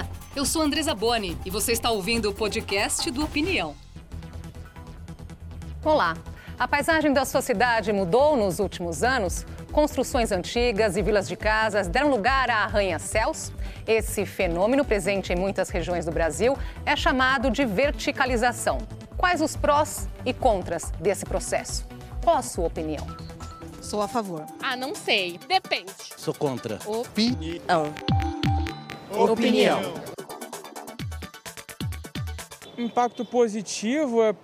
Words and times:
Olá, 0.00 0.08
eu 0.34 0.46
sou 0.46 0.62
Andresa 0.62 0.94
Boni 0.94 1.36
e 1.44 1.50
você 1.50 1.72
está 1.72 1.90
ouvindo 1.90 2.30
o 2.30 2.34
podcast 2.34 3.10
do 3.10 3.22
Opinião. 3.22 3.74
Olá. 5.84 6.16
A 6.58 6.66
paisagem 6.66 7.12
da 7.12 7.26
sua 7.26 7.42
cidade 7.42 7.92
mudou 7.92 8.34
nos 8.34 8.60
últimos 8.60 9.02
anos? 9.02 9.44
Construções 9.72 10.32
antigas 10.32 10.96
e 10.96 11.02
vilas 11.02 11.28
de 11.28 11.36
casas 11.36 11.86
deram 11.86 12.08
lugar 12.08 12.48
a 12.50 12.64
arranha-céus? 12.64 13.52
Esse 13.86 14.24
fenômeno, 14.24 14.84
presente 14.86 15.34
em 15.34 15.36
muitas 15.36 15.68
regiões 15.68 16.06
do 16.06 16.12
Brasil, 16.12 16.56
é 16.86 16.96
chamado 16.96 17.50
de 17.50 17.66
verticalização. 17.66 18.78
Quais 19.18 19.42
os 19.42 19.54
prós 19.54 20.08
e 20.24 20.32
contras 20.32 20.90
desse 20.98 21.26
processo? 21.26 21.86
Qual 22.24 22.36
a 22.36 22.42
sua 22.42 22.66
opinião? 22.66 23.06
Sou 23.82 24.00
a 24.00 24.08
favor. 24.08 24.46
Ah, 24.62 24.76
não 24.76 24.94
sei. 24.94 25.38
Depende. 25.46 25.92
Sou 26.16 26.32
contra. 26.32 26.78
Opinião. 26.86 27.92
Opinião. 29.12 29.80
Impacto 32.78 33.24
positivo 33.24 34.22
é 34.22 34.34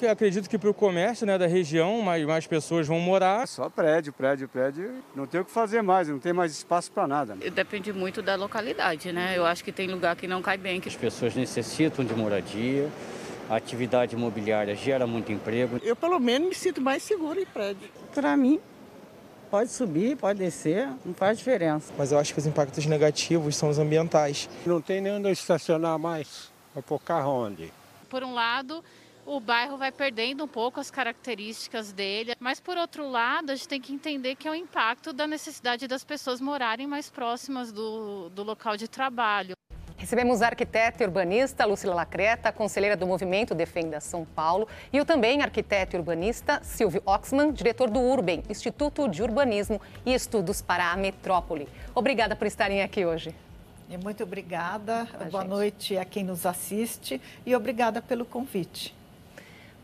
eu 0.00 0.10
acredito 0.10 0.48
que 0.48 0.58
para 0.58 0.68
o 0.68 0.74
comércio 0.74 1.26
né, 1.26 1.38
da 1.38 1.46
região, 1.46 2.02
mais, 2.02 2.24
mais 2.24 2.46
pessoas 2.46 2.86
vão 2.86 3.00
morar. 3.00 3.48
Só 3.48 3.68
prédio, 3.70 4.12
prédio, 4.12 4.48
prédio. 4.48 5.02
Não 5.14 5.26
tem 5.26 5.40
o 5.40 5.44
que 5.44 5.50
fazer 5.50 5.82
mais, 5.82 6.08
não 6.08 6.18
tem 6.18 6.32
mais 6.32 6.52
espaço 6.52 6.92
para 6.92 7.06
nada. 7.06 7.36
Depende 7.52 7.92
muito 7.92 8.20
da 8.20 8.36
localidade, 8.36 9.12
né? 9.12 9.32
Eu 9.36 9.46
acho 9.46 9.64
que 9.64 9.72
tem 9.72 9.88
lugar 9.88 10.14
que 10.14 10.26
não 10.26 10.42
cai 10.42 10.58
bem. 10.58 10.80
As 10.86 10.94
pessoas 10.94 11.34
necessitam 11.34 12.04
de 12.04 12.14
moradia, 12.14 12.88
a 13.48 13.56
atividade 13.56 14.14
imobiliária 14.14 14.74
gera 14.74 15.06
muito 15.06 15.32
emprego. 15.32 15.80
Eu, 15.82 15.96
pelo 15.96 16.18
menos, 16.18 16.48
me 16.48 16.54
sinto 16.54 16.80
mais 16.80 17.02
seguro 17.02 17.40
em 17.40 17.46
prédio. 17.46 17.88
Para 18.14 18.36
mim, 18.36 18.60
pode 19.52 19.70
subir, 19.70 20.16
pode 20.16 20.38
descer, 20.38 20.88
não 21.04 21.12
faz 21.12 21.36
diferença. 21.36 21.92
Mas 21.98 22.10
eu 22.10 22.18
acho 22.18 22.32
que 22.32 22.38
os 22.38 22.46
impactos 22.46 22.86
negativos 22.86 23.54
são 23.54 23.68
os 23.68 23.78
ambientais. 23.78 24.48
Não 24.64 24.80
tem 24.80 24.98
nem 24.98 25.12
onde 25.12 25.28
estacionar 25.28 25.98
mais. 25.98 26.50
Vai 26.72 26.82
pôr 26.82 26.98
carro 26.98 27.30
onde? 27.30 27.70
Por 28.08 28.24
um 28.24 28.32
lado, 28.32 28.82
o 29.26 29.38
bairro 29.38 29.76
vai 29.76 29.92
perdendo 29.92 30.42
um 30.42 30.48
pouco 30.48 30.80
as 30.80 30.90
características 30.90 31.92
dele, 31.92 32.34
mas 32.40 32.60
por 32.60 32.78
outro 32.78 33.06
lado, 33.10 33.50
a 33.50 33.54
gente 33.54 33.68
tem 33.68 33.78
que 33.78 33.92
entender 33.92 34.36
que 34.36 34.48
é 34.48 34.50
o 34.50 34.54
impacto 34.54 35.12
da 35.12 35.26
necessidade 35.26 35.86
das 35.86 36.02
pessoas 36.02 36.40
morarem 36.40 36.86
mais 36.86 37.10
próximas 37.10 37.70
do, 37.70 38.30
do 38.30 38.42
local 38.42 38.78
de 38.78 38.88
trabalho. 38.88 39.54
Recebemos 40.02 40.42
a 40.42 40.48
arquiteta 40.48 41.04
e 41.04 41.06
urbanista 41.06 41.64
Lucila 41.64 41.94
Lacreta, 41.94 42.50
conselheira 42.50 42.96
do 42.96 43.06
Movimento 43.06 43.54
Defenda 43.54 44.00
São 44.00 44.24
Paulo, 44.24 44.66
e 44.92 45.00
o 45.00 45.04
também 45.04 45.40
arquiteto 45.42 45.94
e 45.94 45.96
urbanista 45.96 46.58
Silvio 46.64 47.00
Oxman, 47.06 47.52
diretor 47.52 47.88
do 47.88 48.00
Urbem, 48.00 48.42
Instituto 48.50 49.06
de 49.06 49.22
Urbanismo 49.22 49.80
e 50.04 50.12
Estudos 50.12 50.60
para 50.60 50.90
a 50.90 50.96
Metrópole. 50.96 51.68
Obrigada 51.94 52.34
por 52.34 52.48
estarem 52.48 52.82
aqui 52.82 53.06
hoje. 53.06 53.32
Muito 54.02 54.24
obrigada. 54.24 55.06
Boa 55.30 55.42
gente. 55.42 55.50
noite 55.50 55.96
a 55.96 56.04
quem 56.04 56.24
nos 56.24 56.44
assiste 56.46 57.20
e 57.46 57.54
obrigada 57.54 58.02
pelo 58.02 58.24
convite. 58.24 58.92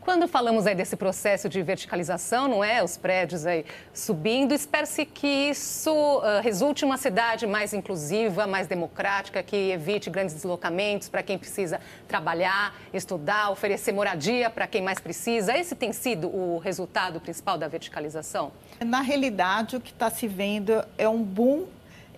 Quando 0.01 0.27
falamos 0.27 0.65
aí 0.65 0.73
desse 0.73 0.95
processo 0.95 1.49
de 1.49 1.61
verticalização, 1.61 2.47
não 2.47 2.63
é? 2.63 2.83
Os 2.83 2.97
prédios 2.97 3.45
aí 3.45 3.65
subindo, 3.93 4.53
espera-se 4.53 5.05
que 5.05 5.27
isso 5.27 5.91
uh, 5.91 6.41
resulte 6.41 6.83
em 6.83 6.85
uma 6.85 6.97
cidade 6.97 7.45
mais 7.45 7.73
inclusiva, 7.73 8.47
mais 8.47 8.65
democrática, 8.65 9.43
que 9.43 9.71
evite 9.71 10.09
grandes 10.09 10.33
deslocamentos 10.33 11.09
para 11.09 11.21
quem 11.21 11.37
precisa 11.37 11.81
trabalhar, 12.07 12.73
estudar, 12.93 13.51
oferecer 13.51 13.91
moradia 13.91 14.49
para 14.49 14.67
quem 14.67 14.81
mais 14.81 14.99
precisa. 14.99 15.57
Esse 15.57 15.75
tem 15.75 15.91
sido 15.91 16.27
o 16.27 16.57
resultado 16.59 17.19
principal 17.19 17.57
da 17.57 17.67
verticalização? 17.67 18.51
Na 18.79 19.01
realidade, 19.01 19.75
o 19.75 19.81
que 19.81 19.91
está 19.91 20.09
se 20.09 20.27
vendo 20.27 20.83
é 20.97 21.07
um 21.07 21.21
boom 21.21 21.65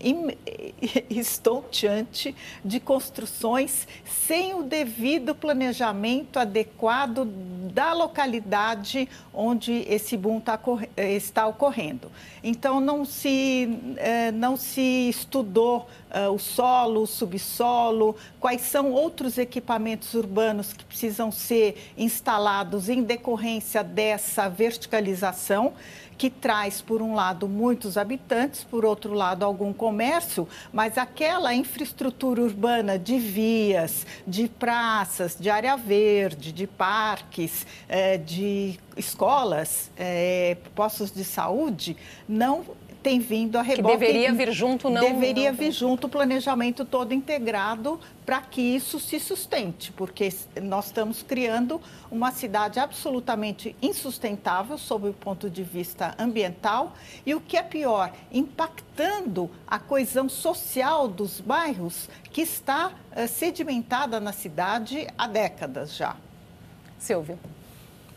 estonteante 1.09 2.35
de 2.63 2.79
construções 2.79 3.87
sem 4.05 4.53
o 4.53 4.63
devido 4.63 5.35
planejamento 5.35 6.37
adequado 6.39 7.25
da 7.73 7.93
localidade 7.93 9.07
onde 9.33 9.85
esse 9.87 10.17
boom 10.17 10.39
tá, 10.39 10.59
está 10.97 11.47
ocorrendo. 11.47 12.11
Então, 12.43 12.79
não 12.79 13.05
se, 13.05 13.69
eh, 13.97 14.31
não 14.31 14.57
se 14.57 15.09
estudou 15.09 15.87
uh, 16.11 16.31
o 16.31 16.39
solo, 16.39 17.03
o 17.03 17.07
subsolo, 17.07 18.15
quais 18.39 18.61
são 18.61 18.91
outros 18.91 19.37
equipamentos 19.37 20.13
urbanos 20.13 20.73
que 20.73 20.83
precisam 20.83 21.31
ser 21.31 21.91
instalados 21.97 22.89
em 22.89 23.03
decorrência 23.03 23.83
dessa 23.83 24.49
verticalização 24.49 25.73
que 26.21 26.29
traz, 26.29 26.83
por 26.83 27.01
um 27.01 27.15
lado, 27.15 27.49
muitos 27.49 27.97
habitantes, 27.97 28.63
por 28.63 28.85
outro 28.85 29.11
lado, 29.11 29.43
algum 29.43 29.73
comércio, 29.73 30.47
mas 30.71 30.95
aquela 30.95 31.51
infraestrutura 31.51 32.43
urbana 32.43 32.99
de 32.99 33.17
vias, 33.17 34.05
de 34.27 34.47
praças, 34.47 35.35
de 35.35 35.49
área 35.49 35.75
verde, 35.75 36.51
de 36.51 36.67
parques, 36.67 37.65
eh, 37.89 38.19
de 38.19 38.79
escolas, 38.95 39.89
eh, 39.97 40.57
postos 40.75 41.09
de 41.09 41.23
saúde, 41.23 41.97
não 42.29 42.65
tem 43.01 43.19
vindo 43.19 43.57
a 43.57 43.61
reboque. 43.61 43.97
Que 43.97 43.99
deveria 43.99 44.33
vir 44.33 44.51
junto, 44.51 44.89
não? 44.89 45.01
Deveria 45.01 45.51
não, 45.51 45.57
vir 45.57 45.71
junto 45.71 46.07
o 46.07 46.09
planejamento 46.09 46.85
todo 46.85 47.13
integrado 47.13 47.99
para 48.25 48.41
que 48.41 48.61
isso 48.61 48.99
se 48.99 49.19
sustente, 49.19 49.91
porque 49.91 50.29
nós 50.61 50.87
estamos 50.87 51.23
criando 51.23 51.81
uma 52.11 52.31
cidade 52.31 52.79
absolutamente 52.79 53.75
insustentável 53.81 54.77
sob 54.77 55.09
o 55.09 55.13
ponto 55.13 55.49
de 55.49 55.63
vista 55.63 56.15
ambiental 56.17 56.93
e 57.25 57.33
o 57.33 57.41
que 57.41 57.57
é 57.57 57.63
pior, 57.63 58.13
impactando 58.31 59.49
a 59.67 59.79
coesão 59.79 60.29
social 60.29 61.07
dos 61.07 61.41
bairros 61.41 62.09
que 62.31 62.41
está 62.41 62.87
uh, 62.89 63.27
sedimentada 63.27 64.19
na 64.19 64.31
cidade 64.31 65.07
há 65.17 65.27
décadas 65.27 65.95
já. 65.95 66.15
Silvio. 66.97 67.39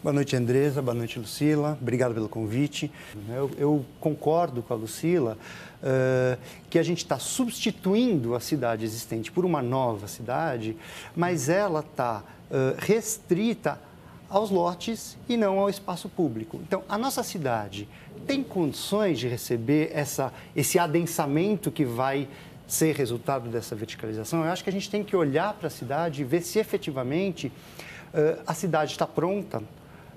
Boa 0.05 0.13
noite, 0.13 0.37
Andresa. 0.37 0.83
Boa 0.83 0.95
noite, 0.95 1.19
Lucila. 1.19 1.79
Obrigado 1.81 2.13
pelo 2.13 2.29
convite. 2.29 2.93
Eu, 3.27 3.51
eu 3.57 3.87
concordo 3.99 4.63
com 4.63 4.75
a 4.75 4.77
Lucila 4.77 5.39
uh, 5.83 6.39
que 6.69 6.79
a 6.79 6.83
gente 6.83 6.99
está 6.99 7.19
substituindo 7.19 8.35
a 8.35 8.41
cidade 8.41 8.85
existente 8.85 9.33
por 9.33 9.47
uma 9.47 9.63
nova 9.63 10.07
cidade, 10.07 10.77
mas 11.17 11.49
ela 11.49 11.81
está 11.81 12.19
uh, 12.21 12.77
restrita 12.77 13.81
aos 14.29 14.51
lotes 14.51 15.17
e 15.27 15.39
não 15.39 15.59
ao 15.59 15.71
espaço 15.71 16.07
público. 16.11 16.61
Então, 16.63 16.83
a 16.87 16.99
nossa 16.99 17.23
cidade 17.23 17.89
tem 18.27 18.43
condições 18.43 19.19
de 19.19 19.27
receber 19.27 19.91
essa, 19.91 20.35
esse 20.55 20.79
adensamento 20.79 21.71
que 21.71 21.87
vai 21.87 22.29
ser 22.67 22.95
resultado 22.95 23.49
dessa 23.49 23.75
verticalização? 23.75 24.45
Eu 24.45 24.53
acho 24.53 24.63
que 24.63 24.69
a 24.69 24.73
gente 24.73 24.91
tem 24.91 25.03
que 25.03 25.17
olhar 25.17 25.55
para 25.55 25.69
a 25.69 25.71
cidade 25.71 26.21
e 26.21 26.25
ver 26.27 26.43
se 26.43 26.59
efetivamente 26.59 27.47
uh, 27.47 28.43
a 28.47 28.53
cidade 28.53 28.93
está 28.93 29.07
pronta 29.07 29.63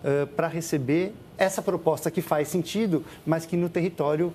uh, 0.07 0.25
para 0.28 0.47
receber 0.47 1.13
essa 1.38 1.62
proposta 1.62 2.09
que 2.09 2.22
faz 2.22 2.47
sentido, 2.47 3.06
mas 3.25 3.45
que 3.45 3.57
no 3.57 3.69
território 3.69 4.34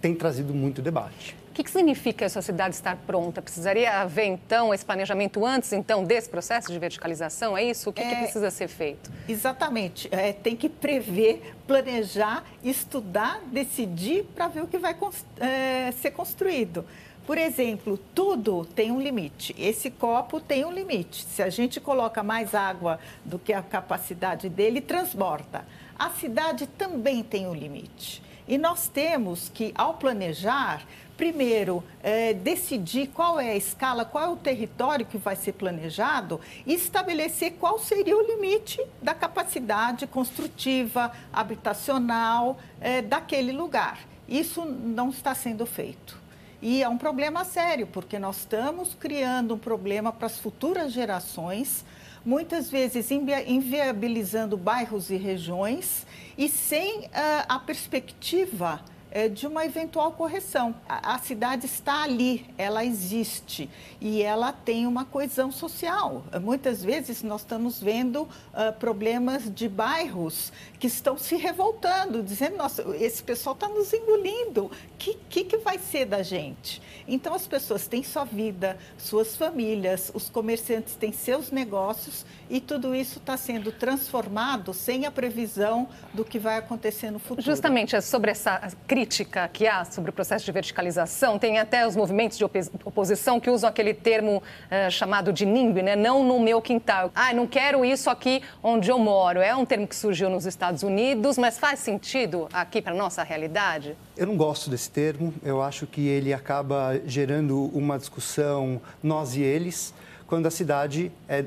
tem 0.00 0.14
trazido 0.14 0.52
muito 0.52 0.82
debate. 0.82 1.34
O 1.50 1.54
que, 1.54 1.62
que 1.62 1.70
significa 1.70 2.24
essa 2.24 2.42
cidade 2.42 2.74
estar 2.74 2.96
pronta? 3.06 3.40
Precisaria 3.40 4.00
haver, 4.00 4.26
então, 4.26 4.74
esse 4.74 4.84
planejamento 4.84 5.46
antes, 5.46 5.72
então, 5.72 6.04
desse 6.04 6.28
processo 6.28 6.70
de 6.70 6.78
verticalização? 6.80 7.56
É 7.56 7.62
isso? 7.62 7.90
O 7.90 7.92
que, 7.92 8.02
é, 8.02 8.08
que 8.08 8.16
precisa 8.16 8.50
ser 8.50 8.66
feito? 8.66 9.08
Exatamente. 9.28 10.08
É, 10.10 10.32
tem 10.32 10.56
que 10.56 10.68
prever, 10.68 11.54
planejar, 11.64 12.44
estudar, 12.62 13.40
decidir 13.52 14.24
para 14.34 14.48
ver 14.48 14.64
o 14.64 14.66
que 14.66 14.78
vai 14.78 14.96
é, 15.38 15.92
ser 15.92 16.10
construído. 16.10 16.84
Por 17.26 17.38
exemplo, 17.38 17.98
tudo 18.14 18.66
tem 18.66 18.92
um 18.92 19.00
limite. 19.00 19.54
Esse 19.58 19.90
copo 19.90 20.40
tem 20.40 20.64
um 20.64 20.70
limite. 20.70 21.24
Se 21.24 21.42
a 21.42 21.48
gente 21.48 21.80
coloca 21.80 22.22
mais 22.22 22.54
água 22.54 23.00
do 23.24 23.38
que 23.38 23.52
a 23.52 23.62
capacidade 23.62 24.50
dele, 24.50 24.82
transborda. 24.82 25.66
A 25.98 26.10
cidade 26.10 26.66
também 26.66 27.22
tem 27.22 27.46
um 27.46 27.54
limite. 27.54 28.22
E 28.46 28.58
nós 28.58 28.88
temos 28.88 29.48
que, 29.48 29.72
ao 29.74 29.94
planejar, 29.94 30.82
primeiro, 31.16 31.82
é, 32.02 32.34
decidir 32.34 33.06
qual 33.06 33.40
é 33.40 33.52
a 33.52 33.56
escala, 33.56 34.04
qual 34.04 34.24
é 34.24 34.28
o 34.28 34.36
território 34.36 35.06
que 35.06 35.16
vai 35.16 35.34
ser 35.34 35.52
planejado 35.52 36.38
e 36.66 36.74
estabelecer 36.74 37.52
qual 37.52 37.78
seria 37.78 38.14
o 38.14 38.20
limite 38.20 38.84
da 39.00 39.14
capacidade 39.14 40.06
construtiva, 40.06 41.10
habitacional 41.32 42.58
é, 42.82 43.00
daquele 43.00 43.52
lugar. 43.52 44.00
Isso 44.28 44.62
não 44.62 45.08
está 45.08 45.34
sendo 45.34 45.64
feito. 45.64 46.23
E 46.66 46.82
é 46.82 46.88
um 46.88 46.96
problema 46.96 47.44
sério, 47.44 47.86
porque 47.86 48.18
nós 48.18 48.38
estamos 48.38 48.94
criando 48.94 49.52
um 49.52 49.58
problema 49.58 50.10
para 50.10 50.24
as 50.24 50.38
futuras 50.38 50.94
gerações, 50.94 51.84
muitas 52.24 52.70
vezes 52.70 53.10
inviabilizando 53.10 54.56
bairros 54.56 55.10
e 55.10 55.16
regiões 55.16 56.06
e 56.38 56.48
sem 56.48 57.00
uh, 57.00 57.10
a 57.46 57.58
perspectiva 57.58 58.80
é, 59.14 59.28
de 59.28 59.46
uma 59.46 59.64
eventual 59.64 60.10
correção. 60.12 60.74
A, 60.88 61.14
a, 61.14 61.18
cidade 61.18 61.66
está 61.66 62.02
ali, 62.02 62.44
ela 62.58 62.84
existe 62.84 63.70
e 64.00 64.20
ela 64.20 64.52
tem 64.52 64.88
uma 64.88 65.04
coesão 65.04 65.52
social. 65.52 66.24
Muitas 66.42 66.82
vezes 66.82 67.22
nós 67.22 67.42
estamos 67.42 67.80
vendo 67.80 68.22
uh, 68.22 68.72
problemas 68.80 69.48
de 69.54 69.68
bairros 69.68 70.52
que 70.80 70.88
estão 70.88 71.16
se 71.16 71.36
revoltando, 71.36 72.22
dizendo: 72.22 72.56
nossa, 72.56 72.82
esse 72.96 73.22
pessoal 73.22 73.54
está 73.54 73.68
nos 73.68 73.92
engolindo, 73.92 74.64
o 74.64 74.70
que, 74.98 75.16
que, 75.30 75.44
que 75.44 75.58
vai 75.58 75.78
ser 75.78 76.06
da 76.06 76.22
gente? 76.22 76.82
Então, 77.06 77.34
as 77.34 77.46
pessoas 77.46 77.86
têm 77.86 78.02
sua 78.02 78.24
vida, 78.24 78.76
suas 78.98 79.36
famílias, 79.36 80.10
os 80.12 80.28
comerciantes 80.28 80.96
têm 80.96 81.12
seus 81.12 81.52
negócios 81.52 82.26
e 82.50 82.60
tudo 82.60 82.94
isso 82.94 83.18
está 83.18 83.36
sendo 83.36 83.70
transformado 83.70 84.74
sem 84.74 85.06
a 85.06 85.10
previsão 85.10 85.88
do 86.12 86.24
que 86.24 86.38
vai 86.38 86.56
acontecer 86.56 87.10
no 87.10 87.20
futuro. 87.20 87.42
Justamente 87.42 88.00
sobre 88.02 88.32
essa 88.32 88.72
crítica 89.04 89.46
que 89.52 89.66
há 89.66 89.84
sobre 89.84 90.08
o 90.08 90.12
processo 90.12 90.46
de 90.46 90.50
verticalização, 90.50 91.38
tem 91.38 91.58
até 91.58 91.86
os 91.86 91.94
movimentos 91.94 92.38
de 92.38 92.44
oposição 92.44 93.38
que 93.38 93.50
usam 93.50 93.68
aquele 93.68 93.92
termo 93.92 94.38
uh, 94.38 94.90
chamado 94.90 95.30
de 95.30 95.44
NIMBY, 95.44 95.82
né? 95.82 95.96
não 95.96 96.24
no 96.24 96.40
meu 96.40 96.62
quintal. 96.62 97.10
Ah, 97.14 97.34
não 97.34 97.46
quero 97.46 97.84
isso 97.84 98.08
aqui 98.08 98.42
onde 98.62 98.90
eu 98.90 98.98
moro. 98.98 99.40
É 99.40 99.54
um 99.54 99.66
termo 99.66 99.86
que 99.86 99.94
surgiu 99.94 100.30
nos 100.30 100.46
Estados 100.46 100.82
Unidos, 100.82 101.36
mas 101.36 101.58
faz 101.58 101.80
sentido 101.80 102.48
aqui 102.50 102.80
para 102.80 102.92
a 102.92 102.96
nossa 102.96 103.22
realidade? 103.22 103.94
Eu 104.16 104.26
não 104.26 104.36
gosto 104.36 104.70
desse 104.70 104.90
termo, 104.90 105.34
eu 105.44 105.60
acho 105.60 105.86
que 105.86 106.08
ele 106.08 106.32
acaba 106.32 106.98
gerando 107.04 107.70
uma 107.74 107.98
discussão 107.98 108.80
nós 109.02 109.36
e 109.36 109.42
eles, 109.42 109.92
quando 110.26 110.46
a 110.46 110.50
cidade 110.50 111.12
é 111.28 111.44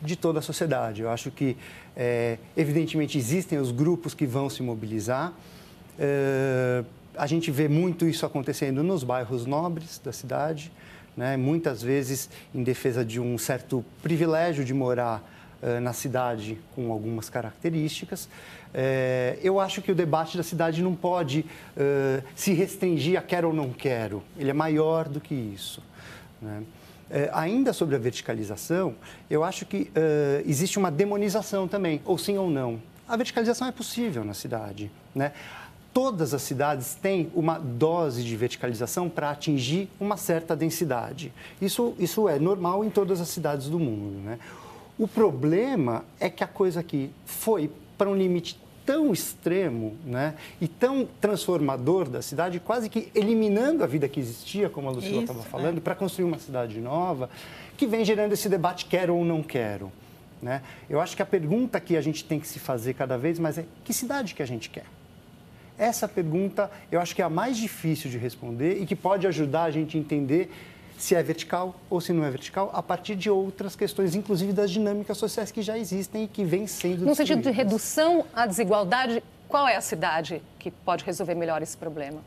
de 0.00 0.16
toda 0.16 0.40
a 0.40 0.42
sociedade. 0.42 1.02
Eu 1.02 1.10
acho 1.10 1.30
que, 1.30 1.56
é, 1.96 2.38
evidentemente, 2.56 3.16
existem 3.16 3.58
os 3.58 3.70
grupos 3.70 4.14
que 4.14 4.26
vão 4.26 4.50
se 4.50 4.64
mobilizar. 4.64 5.32
É, 5.98 6.84
a 7.16 7.26
gente 7.26 7.50
vê 7.50 7.68
muito 7.68 8.06
isso 8.06 8.24
acontecendo 8.24 8.82
nos 8.82 9.04
bairros 9.04 9.46
nobres 9.46 10.00
da 10.02 10.12
cidade, 10.12 10.72
né? 11.16 11.36
muitas 11.36 11.82
vezes 11.82 12.28
em 12.54 12.62
defesa 12.62 13.04
de 13.04 13.20
um 13.20 13.36
certo 13.36 13.84
privilégio 14.02 14.64
de 14.64 14.72
morar 14.72 15.22
é, 15.62 15.78
na 15.78 15.92
cidade 15.92 16.58
com 16.74 16.90
algumas 16.90 17.30
características. 17.30 18.28
É, 18.74 19.38
eu 19.42 19.60
acho 19.60 19.80
que 19.80 19.92
o 19.92 19.94
debate 19.94 20.36
da 20.36 20.42
cidade 20.42 20.82
não 20.82 20.92
pode 20.92 21.44
é, 21.76 22.20
se 22.34 22.52
restringir 22.52 23.16
a 23.16 23.22
quero 23.22 23.46
ou 23.46 23.54
não 23.54 23.70
quero. 23.70 24.24
Ele 24.36 24.50
é 24.50 24.52
maior 24.52 25.08
do 25.08 25.20
que 25.20 25.32
isso. 25.32 25.80
Né? 26.40 26.64
Ainda 27.34 27.74
sobre 27.74 27.94
a 27.94 27.98
verticalização, 27.98 28.94
eu 29.28 29.44
acho 29.44 29.66
que 29.66 29.92
existe 30.46 30.78
uma 30.78 30.90
demonização 30.90 31.68
também, 31.68 32.00
ou 32.06 32.16
sim 32.16 32.38
ou 32.38 32.48
não. 32.48 32.80
A 33.06 33.14
verticalização 33.18 33.68
é 33.68 33.72
possível 33.72 34.24
na 34.24 34.32
cidade. 34.32 34.90
Né? 35.14 35.32
Todas 35.92 36.32
as 36.32 36.42
cidades 36.42 36.94
têm 36.94 37.30
uma 37.34 37.58
dose 37.58 38.24
de 38.24 38.34
verticalização 38.36 39.08
para 39.08 39.30
atingir 39.30 39.90
uma 40.00 40.16
certa 40.16 40.56
densidade. 40.56 41.32
Isso, 41.60 41.94
isso 41.98 42.28
é 42.28 42.38
normal 42.38 42.84
em 42.84 42.90
todas 42.90 43.20
as 43.20 43.28
cidades 43.28 43.68
do 43.68 43.78
mundo. 43.78 44.18
Né? 44.24 44.38
O 44.98 45.06
problema 45.06 46.04
é 46.18 46.30
que 46.30 46.42
a 46.42 46.46
coisa 46.46 46.80
aqui 46.80 47.10
foi 47.26 47.70
para 47.98 48.08
um 48.08 48.14
limite 48.14 48.58
tão 48.84 49.12
extremo 49.12 49.96
né, 50.04 50.34
e 50.60 50.66
tão 50.66 51.08
transformador 51.20 52.08
da 52.08 52.20
cidade, 52.20 52.58
quase 52.58 52.88
que 52.88 53.08
eliminando 53.14 53.84
a 53.84 53.86
vida 53.86 54.08
que 54.08 54.18
existia, 54.18 54.68
como 54.68 54.88
a 54.88 54.92
Lucila 54.92 55.20
estava 55.20 55.42
falando, 55.42 55.78
é. 55.78 55.80
para 55.80 55.94
construir 55.94 56.24
uma 56.24 56.38
cidade 56.38 56.80
nova, 56.80 57.30
que 57.76 57.86
vem 57.86 58.04
gerando 58.04 58.32
esse 58.32 58.48
debate 58.48 58.86
quero 58.86 59.14
ou 59.14 59.24
não 59.24 59.42
quero. 59.42 59.92
Né? 60.40 60.62
Eu 60.90 61.00
acho 61.00 61.14
que 61.14 61.22
a 61.22 61.26
pergunta 61.26 61.78
que 61.78 61.96
a 61.96 62.00
gente 62.00 62.24
tem 62.24 62.40
que 62.40 62.48
se 62.48 62.58
fazer 62.58 62.94
cada 62.94 63.16
vez 63.16 63.38
mais 63.38 63.58
é 63.58 63.64
que 63.84 63.92
cidade 63.92 64.34
que 64.34 64.42
a 64.42 64.46
gente 64.46 64.68
quer? 64.68 64.84
Essa 65.78 66.06
pergunta 66.06 66.70
eu 66.90 67.00
acho 67.00 67.14
que 67.14 67.22
é 67.22 67.24
a 67.24 67.30
mais 67.30 67.56
difícil 67.56 68.10
de 68.10 68.18
responder 68.18 68.80
e 68.80 68.86
que 68.86 68.94
pode 68.94 69.26
ajudar 69.26 69.64
a 69.64 69.70
gente 69.70 69.96
a 69.96 70.00
entender 70.00 70.50
se 70.98 71.16
é 71.16 71.22
vertical 71.22 71.74
ou 71.90 72.00
se 72.00 72.12
não 72.12 72.24
é 72.24 72.30
vertical, 72.30 72.70
a 72.72 72.82
partir 72.82 73.16
de 73.16 73.28
outras 73.28 73.74
questões, 73.74 74.14
inclusive 74.14 74.52
das 74.52 74.70
dinâmicas 74.70 75.18
sociais 75.18 75.50
que 75.50 75.60
já 75.60 75.76
existem 75.76 76.24
e 76.24 76.28
que 76.28 76.44
vêm 76.44 76.66
sendo. 76.68 77.04
No 77.04 77.14
sentido 77.14 77.42
de 77.42 77.50
redução 77.50 78.24
à 78.32 78.46
desigualdade, 78.46 79.22
qual 79.48 79.66
é 79.66 79.74
a 79.74 79.80
cidade 79.80 80.40
que 80.58 80.70
pode 80.70 81.04
resolver 81.04 81.34
melhor 81.34 81.60
esse 81.60 81.76
problema? 81.76 82.20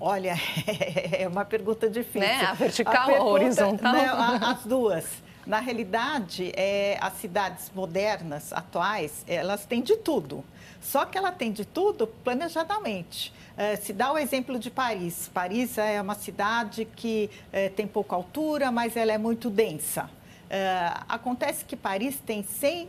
Olha, 0.00 0.36
é 1.12 1.28
uma 1.28 1.44
pergunta 1.44 1.88
difícil. 1.88 2.20
Né? 2.20 2.46
A 2.46 2.54
vertical 2.54 3.10
ou 3.20 3.32
horizontal? 3.32 3.92
Né, 3.92 4.08
as 4.42 4.64
duas. 4.64 5.04
Na 5.46 5.60
realidade, 5.60 6.50
é, 6.56 6.96
as 7.00 7.12
cidades 7.14 7.70
modernas, 7.74 8.52
atuais, 8.52 9.22
elas 9.28 9.66
têm 9.66 9.82
de 9.82 9.96
tudo. 9.96 10.42
Só 10.84 11.06
que 11.06 11.16
ela 11.16 11.32
tem 11.32 11.50
de 11.50 11.64
tudo 11.64 12.06
planejadamente. 12.06 13.32
É, 13.56 13.74
se 13.74 13.92
dá 13.92 14.12
o 14.12 14.18
exemplo 14.18 14.58
de 14.58 14.70
Paris. 14.70 15.30
Paris 15.32 15.78
é 15.78 16.00
uma 16.00 16.14
cidade 16.14 16.84
que 16.84 17.30
é, 17.50 17.70
tem 17.70 17.86
pouca 17.86 18.14
altura, 18.14 18.70
mas 18.70 18.94
ela 18.94 19.10
é 19.10 19.16
muito 19.16 19.48
densa. 19.48 20.10
É, 20.50 20.92
acontece 21.08 21.64
que 21.64 21.74
Paris 21.74 22.20
tem 22.24 22.42
100 22.44 22.88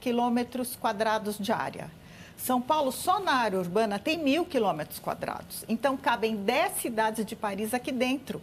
quilômetros 0.00 0.76
quadrados 0.76 1.36
de 1.36 1.50
área. 1.50 1.90
São 2.36 2.60
Paulo, 2.60 2.92
só 2.92 3.18
na 3.18 3.34
área 3.34 3.58
urbana, 3.58 3.98
tem 3.98 4.18
mil 4.18 4.44
quilômetros 4.44 5.00
quadrados. 5.00 5.64
Então, 5.68 5.96
cabem 5.96 6.36
10 6.36 6.72
cidades 6.80 7.26
de 7.26 7.34
Paris 7.34 7.74
aqui 7.74 7.90
dentro. 7.90 8.40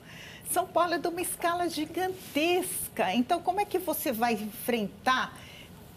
São 0.51 0.67
Paulo 0.67 0.95
é 0.95 0.97
de 0.97 1.07
uma 1.07 1.21
escala 1.21 1.69
gigantesca. 1.69 3.13
Então, 3.13 3.41
como 3.41 3.61
é 3.61 3.65
que 3.65 3.79
você 3.79 4.11
vai 4.11 4.33
enfrentar 4.33 5.33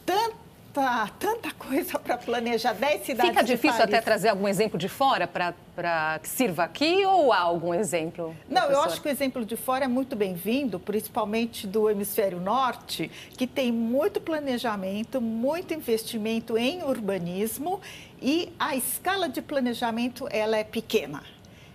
tanto 0.07 0.42
tanta, 0.73 1.09
tanta 1.19 1.51
coisa 1.53 1.99
para 1.99 2.17
planejar 2.17 2.73
10 2.73 3.05
cidades 3.05 3.31
Fica 3.31 3.45
difícil 3.45 3.83
até 3.83 4.01
trazer 4.01 4.29
algum 4.29 4.49
exemplo 4.49 4.79
de 4.79 4.89
fora 4.89 5.27
para 5.27 6.19
que 6.19 6.29
sirva 6.29 6.65
aqui 6.65 7.05
ou 7.05 7.33
há 7.33 7.39
algum 7.39 7.75
exemplo? 7.75 8.35
Não, 8.49 8.71
eu 8.71 8.81
acho 8.83 9.01
que 9.01 9.09
o 9.09 9.11
exemplo 9.11 9.45
de 9.45 9.57
fora 9.57 9.85
é 9.85 9.89
muito 9.89 10.17
bem-vindo, 10.17 10.81
principalmente 10.81 11.67
do 11.67 11.89
hemisfério 11.91 12.41
norte, 12.41 13.11
que 13.37 13.47
tem 13.47 13.71
muito 13.71 14.21
planejamento, 14.21 15.21
muito 15.21 15.75
investimento 15.75 16.57
em 16.57 16.83
urbanismo 16.83 17.81
e 18.21 18.53
a 18.59 18.75
escala 18.75 19.29
de 19.29 19.43
planejamento 19.43 20.27
ela 20.31 20.57
é 20.57 20.65
pequena. 20.65 21.23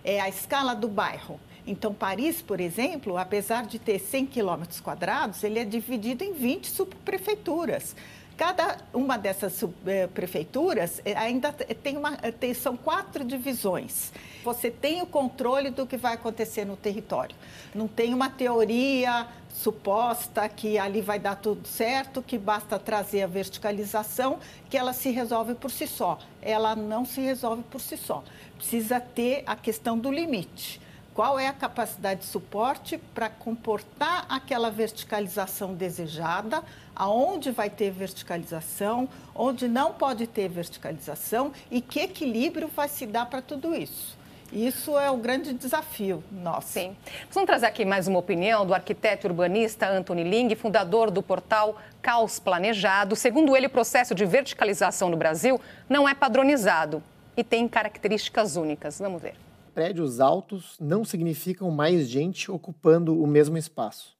É 0.04 0.20
a 0.20 0.28
escala 0.28 0.74
do 0.74 0.88
bairro. 0.88 1.38
Então, 1.66 1.92
Paris, 1.92 2.40
por 2.40 2.60
exemplo, 2.60 3.18
apesar 3.18 3.66
de 3.66 3.78
ter 3.78 3.98
100 3.98 4.26
quilômetros 4.26 4.80
quadrados, 4.80 5.44
ele 5.44 5.58
é 5.58 5.64
dividido 5.64 6.24
em 6.24 6.32
20 6.32 6.66
subprefeituras. 6.66 7.94
Cada 8.38 8.78
uma 8.94 9.18
dessas 9.18 9.64
eh, 9.84 10.06
prefeituras 10.06 11.02
eh, 11.04 11.12
ainda 11.16 11.52
tem 11.52 11.96
uma, 11.96 12.16
eh, 12.22 12.30
tem, 12.30 12.54
são 12.54 12.76
quatro 12.76 13.24
divisões. 13.24 14.12
Você 14.44 14.70
tem 14.70 15.02
o 15.02 15.06
controle 15.06 15.70
do 15.70 15.84
que 15.84 15.96
vai 15.96 16.14
acontecer 16.14 16.64
no 16.64 16.76
território. 16.76 17.34
Não 17.74 17.88
tem 17.88 18.14
uma 18.14 18.30
teoria 18.30 19.26
suposta 19.52 20.48
que 20.48 20.78
ali 20.78 21.00
vai 21.00 21.18
dar 21.18 21.34
tudo 21.34 21.66
certo, 21.66 22.22
que 22.22 22.38
basta 22.38 22.78
trazer 22.78 23.22
a 23.22 23.26
verticalização, 23.26 24.38
que 24.70 24.78
ela 24.78 24.92
se 24.92 25.10
resolve 25.10 25.56
por 25.56 25.72
si 25.72 25.88
só. 25.88 26.16
Ela 26.40 26.76
não 26.76 27.04
se 27.04 27.20
resolve 27.20 27.64
por 27.64 27.80
si 27.80 27.96
só. 27.96 28.22
Precisa 28.56 29.00
ter 29.00 29.42
a 29.46 29.56
questão 29.56 29.98
do 29.98 30.12
limite 30.12 30.80
qual 31.18 31.36
é 31.36 31.48
a 31.48 31.52
capacidade 31.52 32.20
de 32.20 32.26
suporte 32.26 32.96
para 32.96 33.28
comportar 33.28 34.24
aquela 34.28 34.70
verticalização 34.70 35.74
desejada, 35.74 36.62
aonde 36.94 37.50
vai 37.50 37.68
ter 37.68 37.90
verticalização, 37.90 39.08
onde 39.34 39.66
não 39.66 39.92
pode 39.92 40.28
ter 40.28 40.48
verticalização 40.48 41.50
e 41.72 41.80
que 41.80 41.98
equilíbrio 41.98 42.68
vai 42.68 42.86
se 42.86 43.04
dar 43.04 43.26
para 43.26 43.42
tudo 43.42 43.74
isso. 43.74 44.16
Isso 44.52 44.96
é 44.96 45.10
o 45.10 45.16
grande 45.16 45.52
desafio 45.52 46.22
nosso. 46.30 46.68
Sim. 46.68 46.96
Vamos 47.32 47.48
trazer 47.48 47.66
aqui 47.66 47.84
mais 47.84 48.06
uma 48.06 48.20
opinião 48.20 48.64
do 48.64 48.72
arquiteto 48.72 49.26
urbanista 49.26 49.88
Anthony 49.88 50.22
Ling, 50.22 50.54
fundador 50.54 51.10
do 51.10 51.20
portal 51.20 51.78
Caos 52.00 52.38
Planejado. 52.38 53.16
Segundo 53.16 53.56
ele, 53.56 53.66
o 53.66 53.70
processo 53.70 54.14
de 54.14 54.24
verticalização 54.24 55.08
no 55.08 55.16
Brasil 55.16 55.60
não 55.88 56.08
é 56.08 56.14
padronizado 56.14 57.02
e 57.36 57.42
tem 57.42 57.66
características 57.66 58.54
únicas. 58.54 59.00
Vamos 59.00 59.20
ver 59.20 59.47
prédios 59.78 60.18
altos 60.18 60.76
não 60.80 61.04
significam 61.04 61.70
mais 61.70 62.08
gente 62.08 62.50
ocupando 62.50 63.16
o 63.22 63.28
mesmo 63.28 63.56
espaço. 63.56 64.16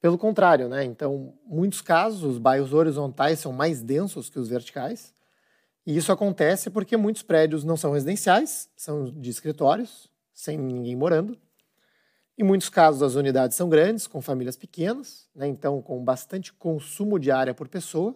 Pelo 0.00 0.16
contrário, 0.16 0.68
né? 0.68 0.84
Então, 0.84 1.34
muitos 1.44 1.80
casos, 1.80 2.22
os 2.22 2.38
bairros 2.38 2.72
horizontais 2.72 3.40
são 3.40 3.52
mais 3.52 3.82
densos 3.82 4.30
que 4.30 4.38
os 4.38 4.46
verticais. 4.46 5.12
E 5.84 5.96
isso 5.96 6.12
acontece 6.12 6.70
porque 6.70 6.96
muitos 6.96 7.24
prédios 7.24 7.64
não 7.64 7.76
são 7.76 7.90
residenciais, 7.90 8.68
são 8.76 9.06
de 9.06 9.30
escritórios, 9.30 10.08
sem 10.32 10.56
ninguém 10.56 10.94
morando. 10.94 11.36
Em 12.38 12.44
muitos 12.44 12.68
casos, 12.68 13.02
as 13.02 13.16
unidades 13.16 13.56
são 13.56 13.68
grandes, 13.68 14.06
com 14.06 14.22
famílias 14.22 14.56
pequenas, 14.56 15.28
né? 15.34 15.48
então 15.48 15.82
com 15.82 16.04
bastante 16.04 16.52
consumo 16.52 17.18
de 17.18 17.32
área 17.32 17.52
por 17.52 17.66
pessoa. 17.66 18.14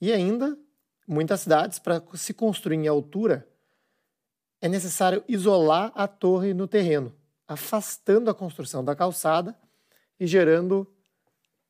E 0.00 0.12
ainda, 0.12 0.58
muitas 1.06 1.42
cidades, 1.42 1.78
para 1.78 2.02
se 2.14 2.34
construir 2.34 2.74
em 2.74 2.88
altura, 2.88 3.46
é 4.66 4.68
necessário 4.68 5.22
isolar 5.28 5.92
a 5.94 6.08
torre 6.08 6.52
no 6.52 6.66
terreno, 6.66 7.14
afastando 7.46 8.28
a 8.28 8.34
construção 8.34 8.84
da 8.84 8.96
calçada 8.96 9.56
e 10.18 10.26
gerando 10.26 10.86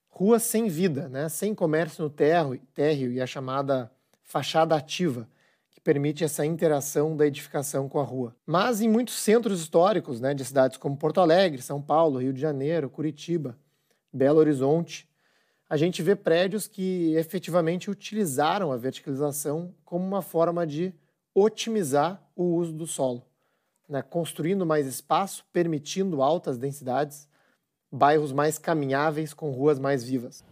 ruas 0.09 0.43
sem 0.43 0.67
vida, 0.67 1.07
né? 1.09 1.29
sem 1.29 1.55
comércio 1.55 2.05
no 2.05 2.11
térreo, 2.11 3.13
e 3.13 3.21
a 3.21 3.27
chamada 3.27 3.93
fachada 4.23 4.75
ativa, 4.75 5.29
que 5.71 5.79
permite 5.79 6.25
essa 6.25 6.47
interação 6.47 7.15
da 7.15 7.27
edificação 7.27 7.87
com 7.87 8.01
a 8.01 8.03
rua. 8.03 8.35
Mas 8.47 8.81
em 8.81 8.89
muitos 8.89 9.17
centros 9.17 9.61
históricos 9.61 10.19
né, 10.19 10.33
de 10.33 10.43
cidades 10.43 10.79
como 10.79 10.97
Porto 10.97 11.21
Alegre, 11.21 11.61
São 11.61 11.83
Paulo, 11.83 12.21
Rio 12.21 12.33
de 12.33 12.41
Janeiro, 12.41 12.89
Curitiba, 12.89 13.59
Belo 14.11 14.39
Horizonte, 14.39 15.07
a 15.69 15.77
gente 15.77 16.01
vê 16.01 16.17
prédios 16.17 16.67
que 16.67 17.15
efetivamente 17.15 17.91
utilizaram 17.91 18.73
a 18.73 18.77
verticalização 18.79 19.75
como 19.85 20.03
uma 20.03 20.23
forma 20.23 20.67
de 20.67 20.95
otimizar 21.39 22.23
o 22.35 22.45
uso 22.55 22.73
do 22.73 22.87
solo, 22.87 23.23
né? 23.87 24.01
construindo 24.01 24.65
mais 24.65 24.87
espaço, 24.87 25.45
permitindo 25.53 26.23
altas 26.23 26.57
densidades, 26.57 27.29
bairros 27.93 28.33
mais 28.33 28.57
caminháveis 28.57 29.35
com 29.35 29.51
ruas 29.51 29.79
mais 29.79 30.03
vivas. 30.03 30.43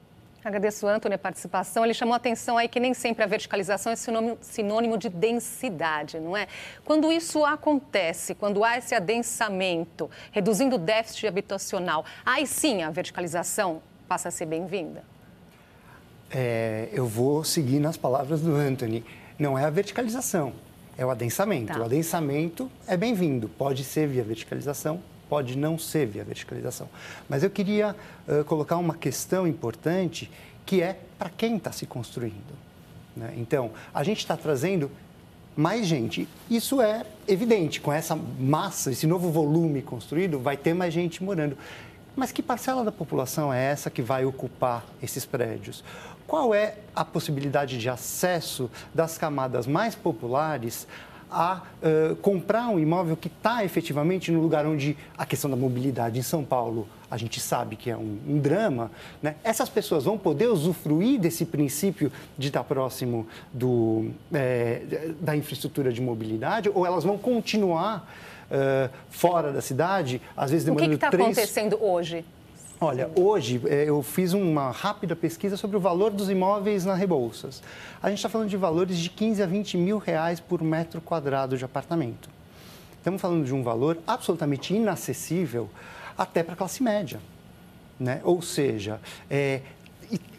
Agradeço, 0.44 0.86
Antônio, 0.86 1.16
a 1.16 1.18
participação. 1.18 1.86
Ele 1.86 1.94
chamou 1.94 2.12
a 2.12 2.18
atenção 2.18 2.58
aí 2.58 2.68
que 2.68 2.78
nem 2.78 2.92
sempre 2.92 3.24
a 3.24 3.26
verticalização 3.26 3.90
é 3.90 3.96
sinônimo, 3.96 4.98
de 4.98 5.08
densidade, 5.08 6.20
não 6.20 6.36
é? 6.36 6.46
Quando 6.84 7.10
isso 7.10 7.46
acontece, 7.46 8.34
quando 8.34 8.62
há 8.62 8.76
esse 8.76 8.94
adensamento, 8.94 10.10
reduzindo 10.30 10.76
o 10.76 10.78
déficit 10.78 11.26
habitacional, 11.26 12.04
aí 12.26 12.46
sim 12.46 12.82
a 12.82 12.90
verticalização 12.90 13.80
passa 14.06 14.28
a 14.28 14.30
ser 14.30 14.44
bem-vinda? 14.44 15.02
É, 16.30 16.90
eu 16.92 17.06
vou 17.06 17.42
seguir 17.42 17.80
nas 17.80 17.96
palavras 17.96 18.42
do 18.42 18.54
Anthony. 18.54 19.02
Não 19.38 19.58
é 19.58 19.64
a 19.64 19.70
verticalização, 19.70 20.52
é 20.96 21.04
o 21.04 21.10
adensamento. 21.10 21.72
Tá. 21.72 21.80
O 21.80 21.84
adensamento 21.84 22.70
é 22.86 22.96
bem-vindo. 22.96 23.48
Pode 23.48 23.84
ser 23.84 24.06
via 24.08 24.22
verticalização, 24.22 25.00
pode 25.28 25.56
não 25.56 25.78
ser 25.78 26.06
via 26.06 26.24
verticalização. 26.24 26.88
Mas 27.28 27.42
eu 27.42 27.50
queria 27.50 27.94
uh, 28.28 28.44
colocar 28.44 28.76
uma 28.76 28.94
questão 28.94 29.46
importante 29.46 30.30
que 30.64 30.82
é 30.82 30.98
para 31.18 31.30
quem 31.30 31.56
está 31.56 31.72
se 31.72 31.86
construindo. 31.86 32.54
Né? 33.16 33.34
Então, 33.36 33.70
a 33.92 34.02
gente 34.02 34.18
está 34.18 34.36
trazendo 34.36 34.90
mais 35.56 35.86
gente. 35.86 36.28
Isso 36.50 36.80
é 36.80 37.04
evidente, 37.28 37.80
com 37.80 37.92
essa 37.92 38.16
massa, 38.16 38.90
esse 38.90 39.06
novo 39.06 39.30
volume 39.30 39.82
construído, 39.82 40.38
vai 40.38 40.56
ter 40.56 40.74
mais 40.74 40.92
gente 40.92 41.22
morando. 41.22 41.56
Mas 42.16 42.30
que 42.30 42.42
parcela 42.42 42.84
da 42.84 42.92
população 42.92 43.52
é 43.52 43.64
essa 43.64 43.90
que 43.90 44.02
vai 44.02 44.24
ocupar 44.24 44.84
esses 45.02 45.24
prédios? 45.24 45.82
Qual 46.26 46.54
é 46.54 46.78
a 46.94 47.04
possibilidade 47.04 47.78
de 47.78 47.88
acesso 47.88 48.70
das 48.94 49.18
camadas 49.18 49.66
mais 49.66 49.94
populares 49.94 50.86
a 51.30 51.62
uh, 51.82 52.16
comprar 52.16 52.68
um 52.68 52.78
imóvel 52.78 53.16
que 53.16 53.26
está 53.26 53.64
efetivamente 53.64 54.30
no 54.30 54.40
lugar 54.40 54.64
onde 54.66 54.96
a 55.18 55.26
questão 55.26 55.50
da 55.50 55.56
mobilidade 55.56 56.18
em 56.18 56.22
São 56.22 56.44
Paulo 56.44 56.86
a 57.10 57.16
gente 57.16 57.40
sabe 57.40 57.76
que 57.76 57.90
é 57.90 57.96
um, 57.96 58.18
um 58.26 58.38
drama, 58.38 58.90
né? 59.22 59.36
essas 59.44 59.68
pessoas 59.68 60.04
vão 60.04 60.18
poder 60.18 60.48
usufruir 60.48 61.20
desse 61.20 61.44
princípio 61.44 62.10
de 62.36 62.48
estar 62.48 62.64
próximo 62.64 63.26
do, 63.52 64.10
é, 64.32 65.12
da 65.20 65.36
infraestrutura 65.36 65.92
de 65.92 66.00
mobilidade 66.00 66.70
ou 66.72 66.86
elas 66.86 67.04
vão 67.04 67.18
continuar 67.18 68.08
uh, 68.50 68.90
fora 69.10 69.52
da 69.52 69.60
cidade, 69.60 70.20
às 70.36 70.50
vezes 70.50 70.64
demorando 70.64 70.86
O 70.86 70.90
que 70.90 70.96
está 70.96 71.10
três... 71.10 71.26
acontecendo 71.26 71.78
hoje? 71.82 72.24
Olha, 72.80 73.10
hoje 73.14 73.62
é, 73.66 73.88
eu 73.88 74.02
fiz 74.02 74.32
uma 74.32 74.70
rápida 74.70 75.14
pesquisa 75.14 75.56
sobre 75.56 75.76
o 75.76 75.80
valor 75.80 76.10
dos 76.10 76.28
imóveis 76.28 76.84
na 76.84 76.94
Rebouças. 76.94 77.62
A 78.02 78.08
gente 78.08 78.18
está 78.18 78.28
falando 78.28 78.48
de 78.48 78.56
valores 78.56 78.98
de 78.98 79.08
15 79.08 79.42
a 79.42 79.46
20 79.46 79.76
mil 79.78 79.98
reais 79.98 80.40
por 80.40 80.62
metro 80.62 81.00
quadrado 81.00 81.56
de 81.56 81.64
apartamento. 81.64 82.28
Estamos 82.98 83.20
falando 83.20 83.44
de 83.44 83.54
um 83.54 83.62
valor 83.62 83.98
absolutamente 84.06 84.74
inacessível 84.74 85.70
até 86.18 86.42
para 86.42 86.54
a 86.54 86.56
classe 86.56 86.82
média. 86.82 87.20
Né? 87.98 88.20
Ou 88.24 88.42
seja, 88.42 89.00
é, 89.30 89.60